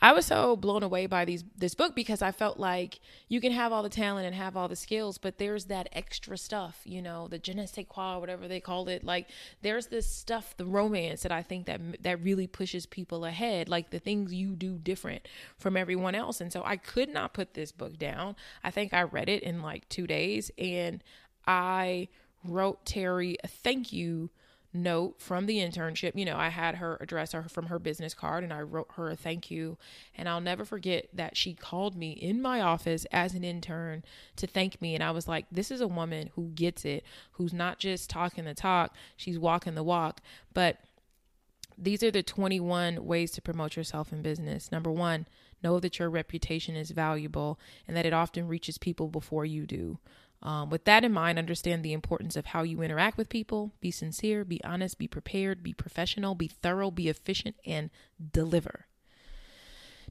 I 0.00 0.12
was 0.12 0.26
so 0.26 0.56
blown 0.56 0.82
away 0.82 1.06
by 1.06 1.24
these 1.24 1.42
this 1.56 1.74
book 1.74 1.94
because 1.94 2.20
I 2.20 2.30
felt 2.30 2.58
like 2.58 3.00
you 3.28 3.40
can 3.40 3.52
have 3.52 3.72
all 3.72 3.82
the 3.82 3.88
talent 3.88 4.26
and 4.26 4.34
have 4.34 4.54
all 4.54 4.68
the 4.68 4.76
skills, 4.76 5.16
but 5.16 5.38
there's 5.38 5.66
that 5.66 5.88
extra 5.92 6.36
stuff, 6.36 6.82
you 6.84 7.00
know, 7.00 7.28
the 7.28 7.38
je 7.38 7.54
ne 7.54 7.64
sais 7.64 7.86
quoi, 7.88 8.18
whatever 8.18 8.46
they 8.46 8.60
call 8.60 8.88
it. 8.88 9.02
Like 9.02 9.28
there's 9.62 9.86
this 9.86 10.06
stuff, 10.06 10.54
the 10.58 10.66
romance 10.66 11.22
that 11.22 11.32
I 11.32 11.42
think 11.42 11.64
that 11.66 11.80
that 12.02 12.22
really 12.22 12.46
pushes 12.46 12.84
people 12.84 13.24
ahead, 13.24 13.70
like 13.70 13.88
the 13.90 13.98
things 13.98 14.34
you 14.34 14.54
do 14.54 14.76
different 14.76 15.26
from 15.56 15.78
everyone 15.78 16.14
else. 16.14 16.42
And 16.42 16.52
so 16.52 16.62
I 16.64 16.76
could 16.76 17.08
not 17.08 17.32
put 17.32 17.54
this 17.54 17.72
book 17.72 17.98
down. 17.98 18.36
I 18.62 18.70
think 18.70 18.92
I 18.92 19.02
read 19.02 19.30
it 19.30 19.42
in 19.42 19.62
like 19.62 19.88
two 19.88 20.06
days, 20.06 20.50
and 20.58 21.02
I 21.46 22.08
wrote 22.44 22.84
Terrie 22.84 23.36
a 23.42 23.48
thank 23.48 23.94
you 23.94 24.30
note 24.82 25.20
from 25.20 25.46
the 25.46 25.58
internship. 25.58 26.12
You 26.14 26.24
know, 26.24 26.36
I 26.36 26.48
had 26.48 26.76
her 26.76 26.96
address 27.00 27.32
her 27.32 27.44
from 27.48 27.66
her 27.66 27.78
business 27.78 28.14
card 28.14 28.44
and 28.44 28.52
I 28.52 28.60
wrote 28.60 28.90
her 28.96 29.10
a 29.10 29.16
thank 29.16 29.50
you. 29.50 29.78
And 30.16 30.28
I'll 30.28 30.40
never 30.40 30.64
forget 30.64 31.08
that 31.12 31.36
she 31.36 31.54
called 31.54 31.96
me 31.96 32.10
in 32.12 32.40
my 32.42 32.60
office 32.60 33.06
as 33.12 33.34
an 33.34 33.44
intern 33.44 34.04
to 34.36 34.46
thank 34.46 34.80
me. 34.80 34.94
And 34.94 35.02
I 35.02 35.10
was 35.10 35.26
like, 35.26 35.46
this 35.50 35.70
is 35.70 35.80
a 35.80 35.88
woman 35.88 36.30
who 36.34 36.48
gets 36.54 36.84
it, 36.84 37.04
who's 37.32 37.52
not 37.52 37.78
just 37.78 38.10
talking 38.10 38.44
the 38.44 38.54
talk, 38.54 38.94
she's 39.16 39.38
walking 39.38 39.74
the 39.74 39.82
walk. 39.82 40.20
But 40.54 40.78
these 41.78 42.02
are 42.02 42.10
the 42.10 42.22
21 42.22 43.04
ways 43.04 43.32
to 43.32 43.42
promote 43.42 43.76
yourself 43.76 44.12
in 44.12 44.22
business. 44.22 44.72
Number 44.72 44.90
one, 44.90 45.26
know 45.62 45.80
that 45.80 45.98
your 45.98 46.10
reputation 46.10 46.76
is 46.76 46.90
valuable 46.90 47.58
and 47.86 47.96
that 47.96 48.06
it 48.06 48.12
often 48.12 48.48
reaches 48.48 48.78
people 48.78 49.08
before 49.08 49.44
you 49.44 49.66
do. 49.66 49.98
Um, 50.42 50.70
with 50.70 50.84
that 50.84 51.04
in 51.04 51.12
mind, 51.12 51.38
understand 51.38 51.82
the 51.82 51.92
importance 51.92 52.36
of 52.36 52.46
how 52.46 52.62
you 52.62 52.82
interact 52.82 53.16
with 53.16 53.28
people. 53.28 53.72
Be 53.80 53.90
sincere, 53.90 54.44
be 54.44 54.62
honest, 54.62 54.98
be 54.98 55.08
prepared, 55.08 55.62
be 55.62 55.72
professional, 55.72 56.34
be 56.34 56.48
thorough, 56.48 56.90
be 56.90 57.08
efficient, 57.08 57.56
and 57.64 57.90
deliver. 58.32 58.86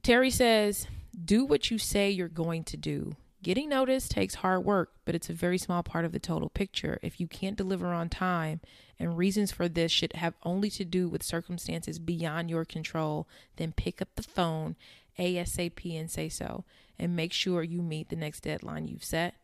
Terrie 0.02 0.32
says, 0.32 0.86
Do 1.24 1.44
what 1.44 1.70
you 1.70 1.78
say 1.78 2.10
you're 2.10 2.28
going 2.28 2.64
to 2.64 2.76
do. 2.76 3.16
Getting 3.42 3.68
noticed 3.68 4.10
takes 4.10 4.36
hard 4.36 4.64
work, 4.64 4.92
but 5.04 5.14
it's 5.14 5.30
a 5.30 5.34
very 5.34 5.58
small 5.58 5.82
part 5.82 6.04
of 6.04 6.12
the 6.12 6.18
total 6.18 6.48
picture. 6.48 6.98
If 7.02 7.20
you 7.20 7.28
can't 7.28 7.56
deliver 7.56 7.88
on 7.88 8.08
time, 8.08 8.60
and 8.98 9.16
reasons 9.16 9.52
for 9.52 9.68
this 9.68 9.92
should 9.92 10.14
have 10.14 10.34
only 10.42 10.70
to 10.70 10.84
do 10.84 11.08
with 11.08 11.22
circumstances 11.22 11.98
beyond 11.98 12.50
your 12.50 12.64
control, 12.64 13.28
then 13.56 13.72
pick 13.72 14.02
up 14.02 14.08
the 14.16 14.22
phone 14.22 14.74
ASAP 15.18 15.98
and 15.98 16.10
say 16.10 16.28
so, 16.28 16.64
and 16.98 17.14
make 17.14 17.32
sure 17.32 17.62
you 17.62 17.82
meet 17.82 18.08
the 18.08 18.16
next 18.16 18.40
deadline 18.40 18.88
you've 18.88 19.04
set 19.04 19.34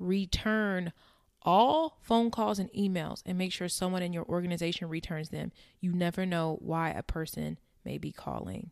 return 0.00 0.92
all 1.42 1.98
phone 2.02 2.30
calls 2.30 2.58
and 2.58 2.70
emails 2.72 3.22
and 3.24 3.38
make 3.38 3.52
sure 3.52 3.68
someone 3.68 4.02
in 4.02 4.12
your 4.12 4.24
organization 4.24 4.88
returns 4.88 5.30
them. 5.30 5.52
You 5.80 5.92
never 5.92 6.26
know 6.26 6.58
why 6.60 6.90
a 6.90 7.02
person 7.02 7.58
may 7.84 7.98
be 7.98 8.12
calling. 8.12 8.70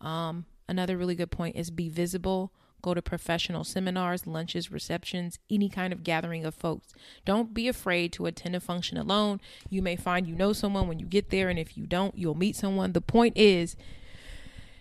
Um, 0.00 0.46
another 0.68 0.96
really 0.96 1.14
good 1.14 1.30
point 1.30 1.56
is 1.56 1.70
be 1.70 1.88
visible. 1.88 2.52
Go 2.82 2.94
to 2.94 3.02
professional 3.02 3.64
seminars, 3.64 4.26
lunches, 4.26 4.70
receptions, 4.70 5.38
any 5.50 5.68
kind 5.68 5.92
of 5.92 6.04
gathering 6.04 6.44
of 6.44 6.54
folks. 6.54 6.92
Don't 7.24 7.52
be 7.52 7.68
afraid 7.68 8.12
to 8.12 8.26
attend 8.26 8.54
a 8.54 8.60
function 8.60 8.96
alone. 8.96 9.40
You 9.68 9.82
may 9.82 9.96
find 9.96 10.26
you 10.26 10.34
know 10.34 10.52
someone 10.52 10.86
when 10.86 10.98
you 10.98 11.06
get 11.06 11.30
there, 11.30 11.48
and 11.48 11.58
if 11.58 11.76
you 11.76 11.86
don't, 11.86 12.16
you'll 12.16 12.36
meet 12.36 12.54
someone. 12.54 12.92
The 12.92 13.00
point 13.00 13.36
is, 13.36 13.76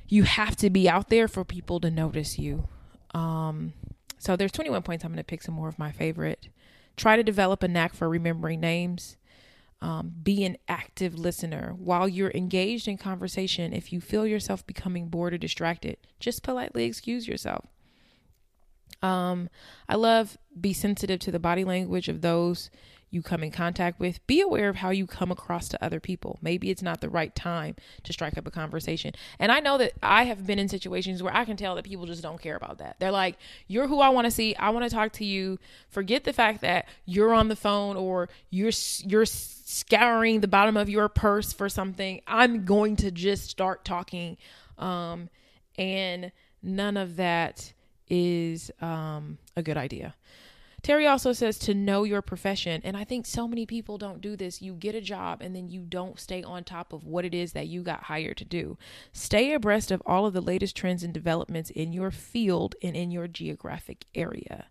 you 0.07 0.23
have 0.23 0.55
to 0.57 0.69
be 0.69 0.87
out 0.87 1.09
there 1.09 1.27
for 1.27 1.43
people 1.43 1.79
to 1.79 1.89
notice 1.89 2.37
you. 2.37 2.67
Um, 3.13 3.73
so 4.17 4.35
there's 4.35 4.51
21 4.51 4.81
points. 4.83 5.03
I'm 5.03 5.11
going 5.11 5.17
to 5.17 5.23
pick 5.23 5.41
some 5.41 5.55
more 5.55 5.67
of 5.67 5.79
my 5.79 5.91
favorite. 5.91 6.49
Try 6.97 7.17
to 7.17 7.23
develop 7.23 7.63
a 7.63 7.67
knack 7.67 7.93
for 7.93 8.09
remembering 8.09 8.59
names. 8.59 9.17
Um, 9.81 10.13
be 10.23 10.45
an 10.45 10.57
active 10.67 11.19
listener 11.19 11.73
while 11.77 12.07
you're 12.07 12.31
engaged 12.33 12.87
in 12.87 12.97
conversation. 12.97 13.73
If 13.73 13.91
you 13.91 13.99
feel 13.99 14.25
yourself 14.25 14.65
becoming 14.65 15.09
bored 15.09 15.33
or 15.33 15.37
distracted, 15.37 15.97
just 16.19 16.43
politely 16.43 16.85
excuse 16.85 17.27
yourself. 17.27 17.65
Um, 19.01 19.49
I 19.87 19.95
love 19.95 20.37
be 20.59 20.73
sensitive 20.73 21.19
to 21.19 21.31
the 21.31 21.39
body 21.39 21.63
language 21.63 22.07
of 22.07 22.21
those 22.21 22.71
you 23.09 23.21
come 23.21 23.43
in 23.43 23.51
contact 23.51 23.99
with. 23.99 24.25
Be 24.27 24.41
aware 24.41 24.69
of 24.69 24.77
how 24.77 24.89
you 24.89 25.07
come 25.07 25.31
across 25.31 25.69
to 25.69 25.83
other 25.83 25.99
people. 25.99 26.37
Maybe 26.41 26.69
it's 26.69 26.81
not 26.81 27.01
the 27.01 27.09
right 27.09 27.33
time 27.33 27.75
to 28.03 28.13
strike 28.13 28.37
up 28.37 28.47
a 28.47 28.51
conversation. 28.51 29.13
And 29.39 29.51
I 29.51 29.59
know 29.59 29.77
that 29.77 29.93
I 30.03 30.23
have 30.23 30.45
been 30.45 30.59
in 30.59 30.67
situations 30.67 31.23
where 31.23 31.35
I 31.35 31.45
can 31.45 31.57
tell 31.57 31.75
that 31.75 31.85
people 31.85 32.05
just 32.05 32.21
don't 32.21 32.41
care 32.41 32.55
about 32.55 32.79
that. 32.79 32.97
They're 32.99 33.11
like, 33.11 33.37
"You're 33.67 33.87
who 33.87 33.99
I 33.99 34.09
want 34.09 34.25
to 34.25 34.31
see. 34.31 34.55
I 34.55 34.69
want 34.69 34.83
to 34.83 34.89
talk 34.89 35.13
to 35.13 35.25
you." 35.25 35.59
Forget 35.89 36.23
the 36.23 36.33
fact 36.33 36.61
that 36.61 36.87
you're 37.05 37.33
on 37.33 37.47
the 37.47 37.55
phone 37.55 37.95
or 37.95 38.29
you're 38.49 38.71
you're 39.03 39.25
scouring 39.25 40.41
the 40.41 40.47
bottom 40.47 40.77
of 40.77 40.89
your 40.89 41.09
purse 41.09 41.51
for 41.53 41.69
something. 41.69 42.21
I'm 42.27 42.65
going 42.65 42.95
to 42.97 43.11
just 43.11 43.49
start 43.49 43.83
talking 43.83 44.37
um 44.77 45.29
and 45.77 46.31
none 46.61 46.97
of 46.97 47.15
that 47.15 47.73
is 48.09 48.71
um 48.81 49.37
a 49.55 49.63
good 49.63 49.77
idea. 49.77 50.15
Terrie 50.85 51.09
also 51.09 51.33
says 51.33 51.57
to 51.57 51.73
know 51.73 52.03
your 52.03 52.21
profession. 52.21 52.79
And 52.83 52.95
I 52.95 53.03
think 53.05 53.25
so 53.25 53.47
many 53.47 53.65
people 53.65 53.97
don't 53.97 54.21
do 54.21 54.35
this. 54.35 54.61
You 54.61 54.73
get 54.73 54.93
a 54.93 55.01
job 55.01 55.41
and 55.41 55.55
then 55.55 55.67
you 55.67 55.81
don't 55.81 56.19
stay 56.19 56.43
on 56.43 56.63
top 56.63 56.93
of 56.93 57.03
what 57.03 57.25
it 57.25 57.33
is 57.33 57.53
that 57.53 57.65
you 57.65 57.81
got 57.81 58.03
hired 58.03 58.37
to 58.37 58.45
do. 58.45 58.77
Stay 59.11 59.51
abreast 59.53 59.89
of 59.89 60.03
all 60.05 60.27
of 60.27 60.33
the 60.33 60.41
latest 60.41 60.75
trends 60.75 61.01
and 61.01 61.11
developments 61.11 61.71
in 61.71 61.91
your 61.91 62.11
field 62.11 62.75
and 62.83 62.95
in 62.95 63.09
your 63.09 63.27
geographic 63.27 64.05
area. 64.13 64.67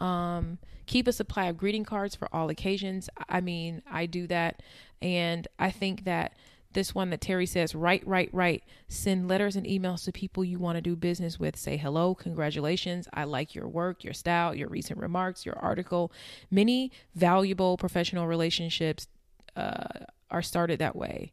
Um, 0.00 0.56
keep 0.86 1.06
a 1.06 1.12
supply 1.12 1.44
of 1.44 1.58
greeting 1.58 1.84
cards 1.84 2.14
for 2.16 2.34
all 2.34 2.48
occasions. 2.48 3.10
I 3.28 3.42
mean, 3.42 3.82
I 3.90 4.06
do 4.06 4.26
that. 4.28 4.62
And 5.02 5.46
I 5.58 5.70
think 5.70 6.04
that 6.04 6.32
this 6.74 6.94
one 6.94 7.10
that 7.10 7.20
Terrie 7.20 7.48
says, 7.48 7.74
write, 7.74 8.06
write, 8.06 8.30
write. 8.32 8.64
Send 8.88 9.28
letters 9.28 9.56
and 9.56 9.66
emails 9.66 10.04
to 10.04 10.12
people 10.12 10.44
you 10.44 10.58
want 10.58 10.76
to 10.76 10.82
do 10.82 10.96
business 10.96 11.38
with. 11.38 11.56
Say 11.56 11.76
hello, 11.76 12.14
congratulations. 12.14 13.08
I 13.12 13.24
like 13.24 13.54
your 13.54 13.68
work, 13.68 14.04
your 14.04 14.14
style, 14.14 14.54
your 14.54 14.68
recent 14.68 14.98
remarks, 14.98 15.46
your 15.46 15.58
article. 15.58 16.12
Many 16.50 16.90
valuable 17.14 17.76
professional 17.76 18.26
relationships 18.26 19.08
uh, 19.56 20.06
are 20.30 20.42
started 20.42 20.78
that 20.78 20.96
way. 20.96 21.32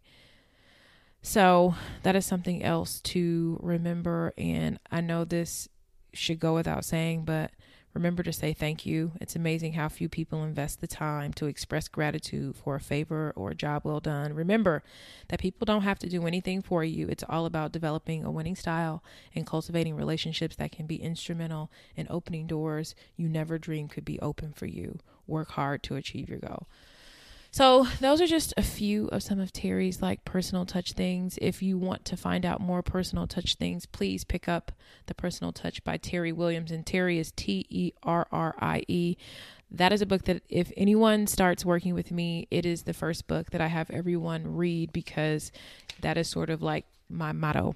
So 1.21 1.75
that 2.03 2.15
is 2.15 2.25
something 2.25 2.63
else 2.63 3.01
to 3.01 3.59
remember. 3.61 4.33
And 4.37 4.79
I 4.91 5.01
know 5.01 5.25
this 5.25 5.67
should 6.13 6.39
go 6.39 6.55
without 6.55 6.85
saying, 6.85 7.25
but 7.25 7.51
Remember 7.93 8.21
to 8.21 8.31
say 8.31 8.53
thank 8.53 8.85
you. 8.85 9.13
It's 9.19 9.35
amazing 9.35 9.73
how 9.73 9.89
few 9.89 10.07
people 10.07 10.43
invest 10.43 10.79
the 10.79 10.87
time 10.87 11.33
to 11.33 11.47
express 11.47 11.87
gratitude 11.87 12.55
for 12.55 12.75
a 12.75 12.79
favor 12.79 13.33
or 13.35 13.49
a 13.49 13.55
job 13.55 13.81
well 13.83 13.99
done. 13.99 14.33
Remember 14.33 14.83
that 15.29 15.39
people 15.39 15.65
don't 15.65 15.81
have 15.81 15.97
to 15.99 16.09
do 16.09 16.27
anything 16.27 16.61
for 16.61 16.83
you. 16.83 17.07
It's 17.07 17.23
all 17.27 17.47
about 17.47 17.71
developing 17.71 18.23
a 18.23 18.31
winning 18.31 18.55
style 18.55 19.03
and 19.33 19.45
cultivating 19.45 19.95
relationships 19.95 20.55
that 20.57 20.71
can 20.71 20.85
be 20.85 21.01
instrumental 21.01 21.71
in 21.95 22.05
opening 22.09 22.45
doors 22.45 22.93
you 23.17 23.27
never 23.27 23.57
dreamed 23.57 23.89
could 23.89 24.05
be 24.05 24.19
open 24.19 24.53
for 24.53 24.67
you. 24.67 24.99
Work 25.25 25.51
hard 25.51 25.81
to 25.83 25.95
achieve 25.95 26.29
your 26.29 26.39
goal. 26.39 26.67
So, 27.51 27.87
those 27.99 28.21
are 28.21 28.27
just 28.27 28.53
a 28.57 28.61
few 28.61 29.07
of 29.07 29.23
some 29.23 29.39
of 29.39 29.51
Terrie's 29.51 30.03
like 30.03 30.23
personal 30.23 30.65
touch 30.65 30.93
things. 30.93 31.39
If 31.41 31.63
you 31.63 31.79
want 31.79 32.05
to 32.05 32.17
find 32.17 32.45
out 32.45 32.61
more 32.61 32.83
personal 32.83 33.25
touch 33.25 33.55
things, 33.55 33.87
please 33.87 34.23
pick 34.23 34.47
up 34.47 34.71
The 35.07 35.15
Personal 35.15 35.51
Touch 35.51 35.83
by 35.83 35.97
Terrie 35.97 36.33
Williams. 36.33 36.71
And 36.71 36.85
Terrie 36.85 37.17
is 37.17 37.31
T 37.31 37.65
E 37.69 37.91
R 38.03 38.27
R 38.31 38.55
I 38.59 38.83
E. 38.87 39.17
That 39.71 39.91
is 39.91 40.01
a 40.01 40.05
book 40.05 40.25
that 40.25 40.43
if 40.47 40.71
anyone 40.77 41.25
starts 41.25 41.65
working 41.65 41.95
with 41.95 42.11
me, 42.11 42.47
it 42.51 42.65
is 42.65 42.83
the 42.83 42.93
first 42.93 43.27
book 43.27 43.49
that 43.49 43.61
I 43.61 43.67
have 43.67 43.89
everyone 43.89 44.55
read 44.55 44.93
because 44.93 45.51
that 46.01 46.17
is 46.17 46.27
sort 46.27 46.51
of 46.51 46.61
like 46.61 46.85
my 47.09 47.31
motto. 47.31 47.75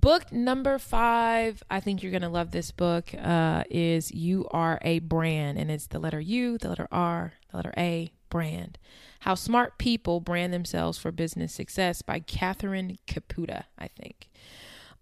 Book 0.00 0.32
number 0.32 0.78
five, 0.78 1.62
I 1.70 1.80
think 1.80 2.02
you're 2.02 2.12
going 2.12 2.22
to 2.22 2.30
love 2.30 2.52
this 2.52 2.70
book, 2.70 3.10
uh, 3.14 3.64
is 3.68 4.10
You 4.12 4.46
Are 4.50 4.78
a 4.80 5.00
Brand. 5.00 5.58
And 5.58 5.70
it's 5.70 5.88
the 5.88 5.98
letter 5.98 6.20
U, 6.20 6.56
the 6.56 6.70
letter 6.70 6.88
R, 6.90 7.34
the 7.50 7.58
letter 7.58 7.74
A, 7.76 8.10
brand. 8.30 8.78
How 9.20 9.34
Smart 9.34 9.76
People 9.76 10.20
Brand 10.20 10.54
Themselves 10.54 10.96
for 10.96 11.12
Business 11.12 11.52
Success 11.52 12.00
by 12.00 12.20
Catherine 12.20 12.96
Kaputa, 13.06 13.64
I 13.78 13.88
think. 13.88 14.30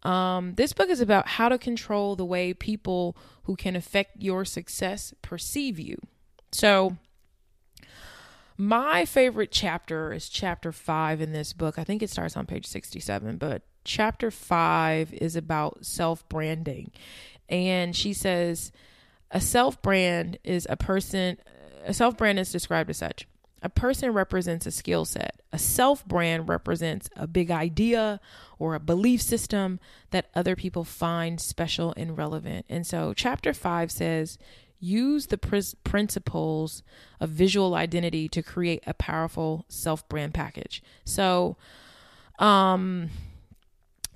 Um, 0.03 0.55
this 0.55 0.73
book 0.73 0.89
is 0.89 1.01
about 1.01 1.29
how 1.29 1.49
to 1.49 1.59
control 1.59 2.17
the 2.17 2.25
way 2.25 2.53
people 2.53 3.17
who 3.45 3.55
can 3.55 3.77
affect 3.77 4.21
your 4.21 4.45
success 4.45 5.15
perceive 5.23 5.79
you. 5.79 5.99
So, 6.51 6.97
my 8.57 9.05
favorite 9.05 9.53
chapter 9.53 10.13
is 10.13 10.29
chapter 10.29 10.73
five 10.73 11.21
in 11.21 11.33
this 11.33 11.53
book. 11.53 11.79
I 11.79 11.85
think 11.85 12.03
it 12.03 12.11
starts 12.11 12.37
on 12.37 12.47
page 12.47 12.67
67, 12.67 13.37
but 13.37 13.63
chapter 13.85 14.31
five 14.31 15.12
is 15.14 15.37
about 15.37 15.85
self 15.85 16.29
branding. 16.29 16.91
And 17.49 17.97
she 17.97 18.12
says, 18.12 18.73
a 19.31 19.41
self 19.41 19.81
brand 19.83 20.38
is 20.45 20.67
a 20.71 20.77
person, 20.77 21.38
a 21.85 21.95
self 21.95 22.17
brand 22.17 22.38
is 22.38 22.53
described 22.53 22.91
as 22.91 22.99
such. 22.99 23.27
A 23.61 23.69
person 23.69 24.12
represents 24.12 24.67
a 24.67 24.71
skill 24.71 25.05
set. 25.05 25.41
A 25.53 25.59
self 25.59 26.07
brand 26.07 26.49
represents 26.49 27.09
a 27.17 27.27
big 27.27 27.51
idea 27.51 28.21
or 28.59 28.75
a 28.75 28.81
belief 28.81 29.21
system 29.21 29.81
that 30.11 30.31
other 30.35 30.55
people 30.55 30.85
find 30.85 31.41
special 31.41 31.93
and 31.97 32.17
relevant. 32.17 32.67
And 32.69 32.87
so, 32.87 33.12
chapter 33.14 33.53
five 33.53 33.91
says, 33.91 34.38
use 34.81 35.27
the 35.27 35.38
pr- 35.38 35.59
principles 35.83 36.83
of 37.21 37.31
visual 37.31 37.75
identity 37.75 38.29
to 38.29 38.43
create 38.43 38.83
a 38.87 38.95
powerful 38.95 39.64
self 39.69 40.09
brand 40.09 40.35
package. 40.35 40.83
So, 41.05 41.57
um, 42.38 43.11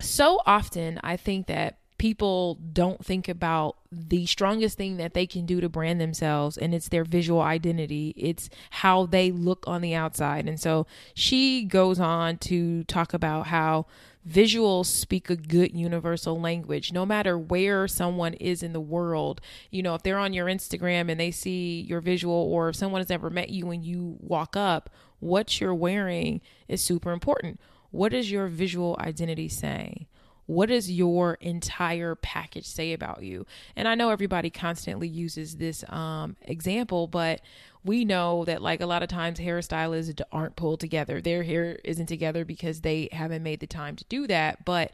so 0.00 0.40
often 0.46 1.00
I 1.02 1.16
think 1.16 1.46
that 1.46 1.78
people 2.02 2.58
don't 2.72 3.04
think 3.04 3.28
about 3.28 3.76
the 3.92 4.26
strongest 4.26 4.76
thing 4.76 4.96
that 4.96 5.14
they 5.14 5.24
can 5.24 5.46
do 5.46 5.60
to 5.60 5.68
brand 5.68 6.00
themselves 6.00 6.56
and 6.56 6.74
it's 6.74 6.88
their 6.88 7.04
visual 7.04 7.40
identity. 7.40 8.12
It's 8.16 8.50
how 8.70 9.06
they 9.06 9.30
look 9.30 9.62
on 9.68 9.82
the 9.82 9.94
outside. 9.94 10.48
And 10.48 10.58
so 10.58 10.84
she 11.14 11.62
goes 11.62 12.00
on 12.00 12.38
to 12.38 12.82
talk 12.84 13.14
about 13.14 13.46
how 13.46 13.86
visuals 14.28 14.86
speak 14.86 15.30
a 15.30 15.36
good 15.36 15.76
universal 15.76 16.40
language. 16.40 16.92
No 16.92 17.06
matter 17.06 17.38
where 17.38 17.86
someone 17.86 18.34
is 18.34 18.64
in 18.64 18.72
the 18.72 18.80
world 18.80 19.40
you 19.70 19.80
know 19.80 19.94
if 19.94 20.02
they're 20.02 20.18
on 20.18 20.32
your 20.32 20.46
instagram 20.46 21.08
and 21.10 21.20
they 21.20 21.30
see 21.30 21.82
your 21.82 22.00
visual 22.00 22.34
or 22.34 22.70
if 22.70 22.76
someone 22.76 23.00
has 23.00 23.08
never 23.08 23.30
met 23.30 23.50
you 23.50 23.66
when 23.66 23.82
you 23.82 24.16
walk 24.20 24.56
up 24.56 24.90
what 25.20 25.60
you're 25.60 25.74
wearing 25.74 26.40
is 26.68 26.80
super 26.80 27.12
important 27.12 27.60
what 27.92 28.12
is 28.12 28.32
your 28.32 28.48
visual 28.48 28.96
identity 29.00 29.48
saying 29.48 30.06
what 30.46 30.68
does 30.68 30.90
your 30.90 31.34
entire 31.34 32.14
package 32.14 32.66
say 32.66 32.92
about 32.92 33.22
you? 33.22 33.46
And 33.76 33.86
I 33.86 33.94
know 33.94 34.10
everybody 34.10 34.50
constantly 34.50 35.08
uses 35.08 35.56
this 35.56 35.84
um, 35.88 36.36
example, 36.42 37.06
but 37.06 37.40
we 37.84 38.04
know 38.04 38.44
that 38.44 38.62
like 38.62 38.80
a 38.80 38.86
lot 38.86 39.02
of 39.02 39.08
times 39.08 39.38
hairstylists 39.38 40.20
aren't 40.30 40.56
pulled 40.56 40.80
together. 40.80 41.20
Their 41.20 41.42
hair 41.42 41.78
isn't 41.84 42.06
together 42.06 42.44
because 42.44 42.80
they 42.80 43.08
haven't 43.12 43.42
made 43.42 43.60
the 43.60 43.66
time 43.66 43.96
to 43.96 44.04
do 44.08 44.26
that. 44.26 44.64
But 44.64 44.92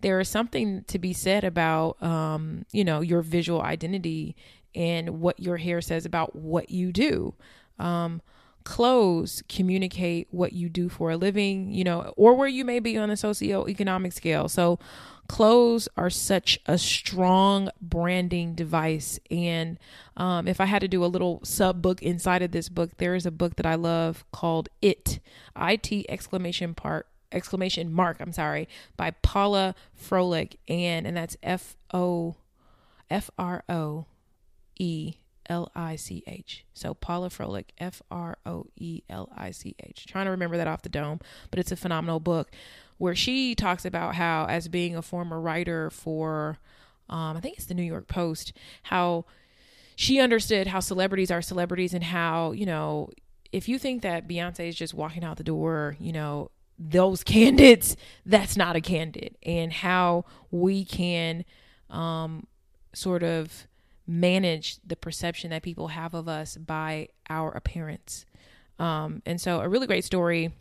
there 0.00 0.20
is 0.20 0.28
something 0.28 0.84
to 0.84 0.98
be 0.98 1.12
said 1.12 1.44
about, 1.44 2.02
um, 2.02 2.66
you 2.72 2.84
know, 2.84 3.00
your 3.00 3.22
visual 3.22 3.62
identity 3.62 4.36
and 4.74 5.20
what 5.20 5.40
your 5.40 5.56
hair 5.56 5.80
says 5.80 6.04
about 6.04 6.36
what 6.36 6.70
you 6.70 6.92
do. 6.92 7.34
Um, 7.78 8.20
clothes 8.64 9.42
communicate 9.48 10.28
what 10.30 10.52
you 10.52 10.68
do 10.68 10.88
for 10.88 11.10
a 11.10 11.16
living, 11.16 11.72
you 11.72 11.84
know, 11.84 12.12
or 12.16 12.34
where 12.34 12.48
you 12.48 12.64
may 12.64 12.78
be 12.78 12.96
on 12.96 13.10
a 13.10 13.14
socioeconomic 13.14 14.12
scale. 14.12 14.48
So, 14.48 14.78
clothes 15.28 15.88
are 15.96 16.10
such 16.10 16.58
a 16.66 16.76
strong 16.76 17.70
branding 17.80 18.54
device. 18.54 19.18
And 19.30 19.78
um, 20.16 20.46
if 20.46 20.60
I 20.60 20.66
had 20.66 20.80
to 20.82 20.88
do 20.88 21.04
a 21.04 21.06
little 21.06 21.40
sub 21.42 21.80
book 21.80 22.02
inside 22.02 22.42
of 22.42 22.52
this 22.52 22.68
book, 22.68 22.98
there 22.98 23.14
is 23.14 23.26
a 23.26 23.30
book 23.30 23.56
that 23.56 23.66
I 23.66 23.74
love 23.74 24.24
called 24.32 24.68
It, 24.80 25.20
I 25.56 25.76
T 25.76 26.04
exclamation 26.08 26.74
part 26.74 27.06
exclamation 27.32 27.90
mark 27.90 28.18
i'm 28.20 28.30
sorry 28.30 28.68
by 28.96 29.10
paula 29.22 29.74
froelich 29.98 30.56
and 30.68 31.06
and 31.06 31.16
that's 31.16 31.34
f 31.42 31.76
o 31.94 32.36
f 33.10 33.30
r 33.38 33.64
o 33.70 34.04
e 34.78 35.14
L 35.48 35.70
I 35.74 35.96
C 35.96 36.22
H. 36.26 36.64
So 36.74 36.94
Paula 36.94 37.28
Froelich, 37.28 37.70
F 37.78 38.02
R 38.10 38.38
O 38.46 38.66
E 38.76 39.02
L 39.08 39.30
I 39.36 39.50
C 39.50 39.74
H. 39.82 40.06
Trying 40.06 40.26
to 40.26 40.30
remember 40.30 40.56
that 40.56 40.68
off 40.68 40.82
the 40.82 40.88
dome, 40.88 41.20
but 41.50 41.58
it's 41.58 41.72
a 41.72 41.76
phenomenal 41.76 42.20
book 42.20 42.50
where 42.98 43.14
she 43.14 43.54
talks 43.54 43.84
about 43.84 44.14
how, 44.14 44.46
as 44.46 44.68
being 44.68 44.96
a 44.96 45.02
former 45.02 45.40
writer 45.40 45.90
for, 45.90 46.58
um, 47.08 47.36
I 47.36 47.40
think 47.40 47.56
it's 47.56 47.66
the 47.66 47.74
New 47.74 47.82
York 47.82 48.06
Post, 48.06 48.52
how 48.84 49.24
she 49.96 50.20
understood 50.20 50.68
how 50.68 50.80
celebrities 50.80 51.30
are 51.30 51.42
celebrities 51.42 51.94
and 51.94 52.04
how, 52.04 52.52
you 52.52 52.66
know, 52.66 53.10
if 53.50 53.68
you 53.68 53.78
think 53.78 54.02
that 54.02 54.28
Beyonce 54.28 54.68
is 54.68 54.76
just 54.76 54.94
walking 54.94 55.24
out 55.24 55.36
the 55.36 55.44
door, 55.44 55.96
you 56.00 56.12
know, 56.12 56.50
those 56.78 57.22
candidates, 57.24 57.96
that's 58.24 58.56
not 58.56 58.76
a 58.76 58.80
candidate, 58.80 59.36
and 59.42 59.72
how 59.72 60.24
we 60.50 60.84
can 60.84 61.44
um, 61.90 62.46
sort 62.94 63.22
of 63.22 63.66
manage 64.12 64.76
the 64.86 64.96
perception 64.96 65.50
that 65.50 65.62
people 65.62 65.88
have 65.88 66.14
of 66.14 66.28
us 66.28 66.56
by 66.56 67.08
our 67.30 67.50
appearance. 67.52 68.26
Um, 68.78 69.22
and 69.24 69.40
so, 69.40 69.60
a 69.60 69.68
really 69.68 69.86
great 69.86 70.04
story 70.04 70.52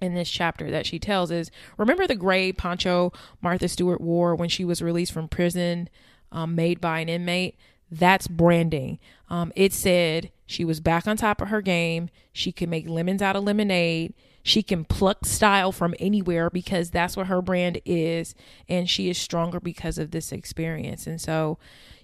in 0.00 0.14
this 0.14 0.30
chapter 0.30 0.70
that 0.70 0.84
she 0.84 0.98
tells 0.98 1.30
is 1.30 1.50
remember 1.78 2.06
the 2.06 2.14
gray 2.14 2.52
poncho 2.52 3.12
Martha 3.40 3.66
Stewart 3.68 4.00
wore 4.00 4.34
when 4.34 4.48
she 4.48 4.64
was 4.64 4.82
released 4.82 5.12
from 5.12 5.28
prison, 5.28 5.88
um, 6.30 6.54
made 6.54 6.80
by 6.80 7.00
an 7.00 7.08
inmate? 7.08 7.56
That's 7.90 8.26
branding. 8.28 8.98
Um, 9.30 9.52
it 9.56 9.72
said 9.72 10.30
she 10.44 10.64
was 10.64 10.80
back 10.80 11.06
on 11.06 11.16
top 11.16 11.40
of 11.40 11.48
her 11.48 11.62
game. 11.62 12.10
She 12.32 12.52
could 12.52 12.68
make 12.68 12.88
lemons 12.88 13.22
out 13.22 13.36
of 13.36 13.44
lemonade. 13.44 14.12
She 14.42 14.62
can 14.62 14.84
pluck 14.84 15.24
style 15.24 15.72
from 15.72 15.94
anywhere 15.98 16.50
because 16.50 16.90
that's 16.90 17.16
what 17.16 17.26
her 17.28 17.40
brand 17.40 17.80
is. 17.84 18.34
And 18.68 18.88
she 18.88 19.08
is 19.08 19.18
stronger 19.18 19.60
because 19.60 19.98
of 19.98 20.10
this 20.10 20.30
experience. 20.30 21.06
And 21.06 21.20
so, 21.20 21.58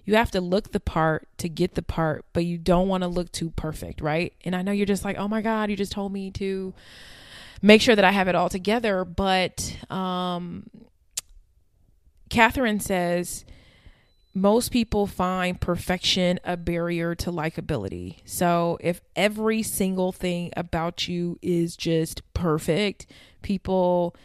you 0.05 0.15
have 0.15 0.31
to 0.31 0.41
look 0.41 0.71
the 0.71 0.79
part 0.79 1.27
to 1.37 1.47
get 1.49 1.75
the 1.75 1.81
part, 1.81 2.25
but 2.33 2.45
you 2.45 2.57
don't 2.57 2.87
want 2.87 3.03
to 3.03 3.07
look 3.07 3.31
too 3.31 3.51
perfect, 3.51 4.01
right? 4.01 4.33
And 4.43 4.55
I 4.55 4.61
know 4.61 4.71
you're 4.71 4.85
just 4.85 5.05
like, 5.05 5.17
oh 5.17 5.27
my 5.27 5.41
God, 5.41 5.69
you 5.69 5.75
just 5.75 5.91
told 5.91 6.11
me 6.11 6.31
to 6.31 6.73
make 7.61 7.81
sure 7.81 7.95
that 7.95 8.05
I 8.05 8.11
have 8.11 8.27
it 8.27 8.35
all 8.35 8.49
together. 8.49 9.05
But 9.05 9.77
um, 9.89 10.69
Catherine 12.29 12.81
says, 12.81 13.45
most 14.33 14.69
people 14.69 15.05
find 15.05 15.61
perfection 15.61 16.39
a 16.43 16.57
barrier 16.57 17.13
to 17.15 17.31
likability. 17.31 18.17
So 18.25 18.77
if 18.81 18.99
every 19.15 19.61
single 19.63 20.11
thing 20.11 20.51
about 20.57 21.07
you 21.07 21.37
is 21.41 21.77
just 21.77 22.21
perfect, 22.33 23.05
people 23.43 24.15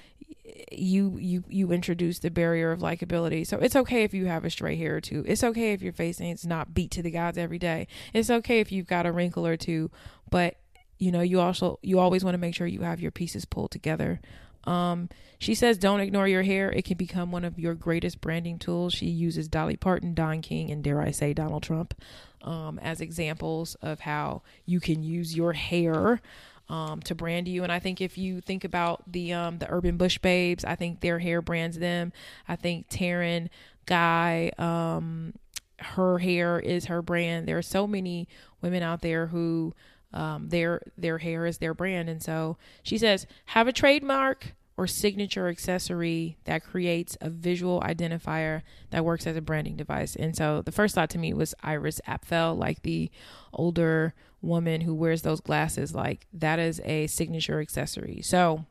you 0.73 1.17
you 1.19 1.45
you 1.49 1.73
introduce 1.73 2.19
the 2.19 2.31
barrier 2.31 2.73
of 2.73 2.81
likability. 2.81 3.47
So 3.47 3.59
it's 3.59 3.77
okay 3.77 4.05
if 4.05 4.15
you 4.15 4.27
have 4.27 4.45
a 4.45 4.51
stray 4.51 4.77
hair 4.77 4.97
or 4.97 5.01
two. 5.01 5.25
It's 5.27 5.45
okay 5.45 5.73
if 5.73 5.83
your 5.83 5.93
face 5.93 6.21
ain't 6.21 6.45
not 6.45 6.75
beat 6.75 6.91
to 6.93 7.03
the 7.03 7.11
gods 7.11 7.39
every 7.39 7.59
day. 7.59 7.89
It's 8.13 8.31
okay 8.31 8.61
if 8.61 8.73
you've 8.73 8.87
got 8.87 9.07
a 9.07 9.13
wrinkle 9.13 9.47
or 9.47 9.57
two, 9.57 9.91
but 10.31 10.57
you 10.99 11.13
know, 11.13 11.21
you 11.21 11.41
also 11.41 11.79
you 11.83 11.99
always 11.99 12.25
want 12.25 12.35
to 12.35 12.39
make 12.39 12.55
sure 12.55 12.67
you 12.67 12.83
have 12.83 13.01
your 13.01 13.11
pieces 13.11 13.45
pulled 13.45 13.71
together. 13.71 14.21
Um, 14.65 15.09
she 15.39 15.55
says, 15.55 15.79
"Don't 15.79 16.01
ignore 16.01 16.29
your 16.29 16.43
hair; 16.43 16.71
it 16.71 16.85
can 16.85 16.97
become 16.97 17.31
one 17.31 17.45
of 17.45 17.59
your 17.59 17.75
greatest 17.75 18.21
branding 18.21 18.59
tools." 18.59 18.93
She 18.93 19.07
uses 19.07 19.49
Dolly 19.49 19.77
Parton, 19.77 20.15
Don 20.15 20.43
King, 20.43 20.71
and 20.71 20.83
dare 20.83 21.01
I 21.01 21.13
say 21.13 21.33
Donald 21.33 21.63
Trump 21.63 21.95
um, 22.43 22.79
as 22.81 23.01
examples 23.01 23.77
of 23.77 24.01
how 24.01 24.43
you 24.67 24.81
can 24.81 25.03
use 25.03 25.37
your 25.37 25.53
hair 25.53 26.21
um, 26.69 27.01
to 27.03 27.15
brand 27.15 27.49
you. 27.49 27.63
And 27.63 27.73
I 27.73 27.79
think 27.79 28.01
if 28.01 28.19
you 28.19 28.41
think 28.41 28.65
about 28.65 29.11
the 29.11 29.33
um, 29.33 29.59
the 29.59 29.71
Urban 29.71 29.97
Bush 29.97 30.19
Babes, 30.19 30.65
I 30.65 30.75
think 30.75 31.01
their 31.01 31.19
hair 31.19 31.41
brands 31.41 31.79
them. 31.79 32.13
I 32.47 32.57
think 32.57 32.89
Taryn 32.89 33.49
Guy, 33.87 34.51
um, 34.59 35.35
her 35.79 36.19
hair 36.19 36.59
is 36.59 36.87
her 36.87 37.03
brand. 37.03 37.49
There 37.49 37.59
are 37.59 37.63
so 37.63 37.87
many 37.87 38.29
women 38.61 38.83
out 38.83 39.01
there 39.01 39.29
who 39.29 39.75
um, 40.13 40.49
their 40.49 40.83
their 40.97 41.19
hair 41.19 41.47
is 41.47 41.59
their 41.59 41.75
brand, 41.75 42.09
and 42.09 42.23
so 42.23 42.57
she 42.83 42.99
says 42.99 43.27
have 43.47 43.69
a 43.69 43.73
trademark 43.73 44.55
or 44.79 44.87
signature 44.87 45.49
accessory 45.49 46.39
that 46.45 46.63
creates 46.63 47.19
a 47.21 47.29
visual 47.29 47.81
identifier 47.81 48.63
that 48.91 49.05
works 49.05 49.27
as 49.27 49.37
a 49.37 49.43
branding 49.43 49.77
device. 49.77 50.15
And 50.15 50.37
so 50.37 50.63
the 50.63 50.71
first 50.71 50.95
thought 50.95 51.11
to 51.11 51.19
me 51.19 51.35
was 51.35 51.53
Iris 51.65 52.01
Apfel, 52.07 52.57
like 52.57 52.83
the 52.83 53.11
older 53.53 54.15
woman 54.41 54.83
who 54.83 54.95
wears 54.95 55.23
those 55.23 55.41
glasses, 55.41 55.97
like 55.97 56.29
that 56.33 56.61
is 56.61 56.81
a 56.85 57.09
signature 57.09 57.61
accessory. 57.61 58.21
So 58.23 58.67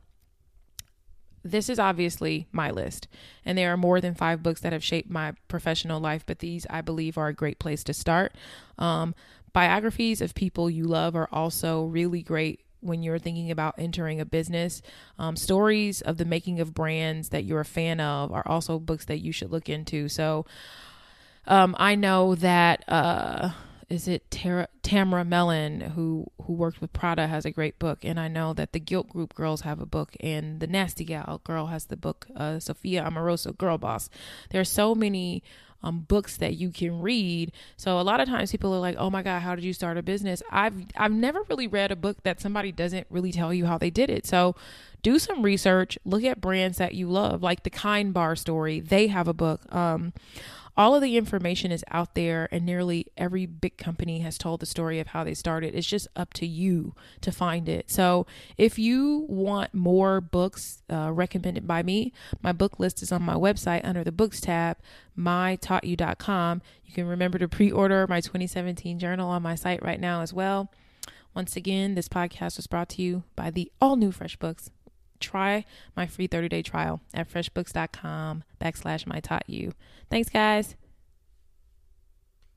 this 1.44 1.68
is 1.68 1.78
obviously 1.78 2.48
my 2.54 2.72
list, 2.72 3.10
and 3.44 3.58
there 3.58 3.74
are 3.74 3.78
more 3.78 4.00
than 4.00 4.16
five 4.16 4.42
books 4.42 4.62
that 4.62 4.72
have 4.72 4.84
shaped 4.84 5.10
my 5.10 5.34
professional 5.50 6.00
life, 6.00 6.24
but 6.26 6.40
these 6.40 6.66
I 6.70 6.80
believe 6.80 7.18
are 7.18 7.28
a 7.28 7.34
great 7.34 7.60
place 7.60 7.84
to 7.84 7.94
start. 7.94 8.34
Um, 8.78 9.14
biographies 9.52 10.22
of 10.22 10.34
people 10.36 10.70
you 10.70 10.86
love 10.86 11.18
are 11.18 11.28
also 11.34 11.84
really 11.84 12.22
great 12.22 12.62
when 12.82 13.04
you're 13.04 13.20
thinking 13.20 13.52
about 13.52 13.76
entering 13.78 14.20
a 14.20 14.26
business. 14.26 14.82
Um, 15.18 15.36
stories 15.36 16.02
of 16.02 16.18
the 16.18 16.26
making 16.26 16.60
of 16.60 16.74
brands 16.74 17.30
that 17.30 17.44
you're 17.44 17.62
a 17.62 17.66
fan 17.66 18.00
of 18.00 18.32
are 18.32 18.48
also 18.48 18.80
books 18.80 19.06
that 19.06 19.20
you 19.20 19.32
should 19.32 19.52
look 19.52 19.70
into. 19.70 20.10
So 20.10 20.46
um, 21.46 21.76
I 21.80 21.96
know 21.96 22.36
that. 22.36 22.84
Uh, 22.88 23.52
is 23.90 24.08
it 24.08 24.30
Tara, 24.30 24.68
Tamara 24.82 25.24
Mellon 25.24 25.80
who 25.80 26.30
who 26.44 26.54
worked 26.54 26.82
with 26.82 26.92
Prada 26.92 27.28
has 27.28 27.46
a 27.46 27.52
great 27.52 27.80
book, 27.80 28.00
and 28.04 28.20
I 28.20 28.28
know 28.28 28.54
that 28.54 28.74
the 28.74 28.80
Gilt 28.80 29.10
Groupe 29.10 29.34
girls 29.34 29.62
have 29.62 29.80
a 29.80 29.86
book, 29.86 30.16
and 30.20 30.60
the 30.60 30.68
Nasty 30.68 31.06
Gal 31.06 31.40
girl 31.44 31.68
has 31.68 31.86
the 31.86 31.96
book. 31.96 32.28
Uh, 32.36 32.60
Sophia 32.60 33.04
Amoruso, 33.04 33.58
Girl 33.58 33.78
Boss. 33.78 34.10
There 34.50 34.60
are 34.60 34.66
so 34.66 34.94
many 34.94 35.42
um, 35.84 36.00
books 36.08 36.38
that 36.38 36.56
you 36.56 36.70
can 36.72 37.02
read. 37.02 37.52
So 37.76 38.00
a 38.00 38.02
lot 38.02 38.20
of 38.20 38.28
times 38.28 38.52
people 38.52 38.74
are 38.74 38.80
like, 38.80 38.96
"Oh 38.98 39.10
my 39.10 39.22
God, 39.22 39.42
how 39.42 39.56
did 39.56 39.64
you 39.64 39.74
start 39.74 39.98
a 39.98 40.04
business?" 40.04 40.42
I've 40.52 40.74
I've 40.96 41.12
never 41.12 41.44
really 41.44 41.68
read 41.68 41.92
a 41.92 41.96
book 41.96 42.24
that 42.24 42.42
somebody 42.42 42.72
doesn't 42.72 43.08
really 43.10 43.32
tell 43.32 43.54
you 43.54 43.66
how 43.66 43.78
they 43.78 43.90
did 43.90 44.10
it. 44.10 44.26
So 44.26 44.56
do 45.04 45.20
some 45.20 45.44
research. 45.44 45.98
Look 46.06 46.24
at 46.24 46.42
brands 46.42 46.78
that 46.78 46.94
you 46.94 47.10
love, 47.10 47.44
like 47.44 47.64
the 47.64 47.70
Kind 47.70 48.14
Bar 48.14 48.36
story. 48.36 48.80
They 48.80 49.08
have 49.08 49.28
a 49.28 49.34
book. 49.34 49.62
Um, 49.74 50.14
all 50.78 50.94
of 50.94 51.02
the 51.02 51.18
information 51.18 51.72
is 51.72 51.84
out 51.90 52.14
there, 52.14 52.48
and 52.52 52.64
nearly 52.64 53.08
every 53.18 53.48
big 53.48 53.78
company 53.78 54.20
has 54.20 54.38
told 54.38 54.60
the 54.60 54.68
story 54.68 55.00
of 55.00 55.08
how 55.08 55.24
they 55.24 55.34
started. 55.34 55.74
It's 55.74 55.88
just 55.88 56.08
up 56.16 56.34
to 56.36 56.46
you 56.46 56.94
to 57.22 57.32
find 57.32 57.68
it. 57.68 57.90
So, 57.90 58.28
if 58.58 58.78
you 58.78 59.26
want 59.28 59.74
more 59.74 60.22
books 60.22 60.84
uh, 60.90 61.12
recommended 61.12 61.66
by 61.66 61.82
me, 61.82 62.14
my 62.44 62.52
book 62.52 62.80
list 62.80 63.02
is 63.02 63.12
on 63.12 63.24
my 63.24 63.34
website 63.34 63.82
under 63.84 64.04
the 64.04 64.12
books 64.12 64.40
tab, 64.40 64.78
mytaughtyou.com. 65.18 66.62
You 66.86 66.94
can 66.94 67.08
remember 67.08 67.40
to 67.40 67.48
pre 67.48 67.72
order 67.72 68.06
my 68.08 68.22
2017 68.22 69.00
journal 69.00 69.32
on 69.32 69.42
my 69.42 69.56
site 69.56 69.84
right 69.84 70.00
now 70.00 70.22
as 70.22 70.32
well. 70.32 70.72
Once 71.34 71.56
again, 71.56 71.96
this 71.96 72.08
podcast 72.08 72.58
was 72.58 72.68
brought 72.68 72.90
to 72.90 73.02
you 73.02 73.24
by 73.36 73.50
the 73.50 73.72
all 73.82 73.96
new 73.96 74.12
FreshBooks 74.12 74.70
try 75.20 75.66
my 75.96 76.08
free 76.08 76.28
30 76.28 76.50
day 76.50 76.62
trial 76.62 77.02
at 77.14 77.32
freshbooks.com 77.32 78.44
backslash 78.62 79.06
my 79.06 79.20
taught 79.20 79.46
you. 79.48 79.74
Thanks, 80.10 80.30
guys. 80.30 80.76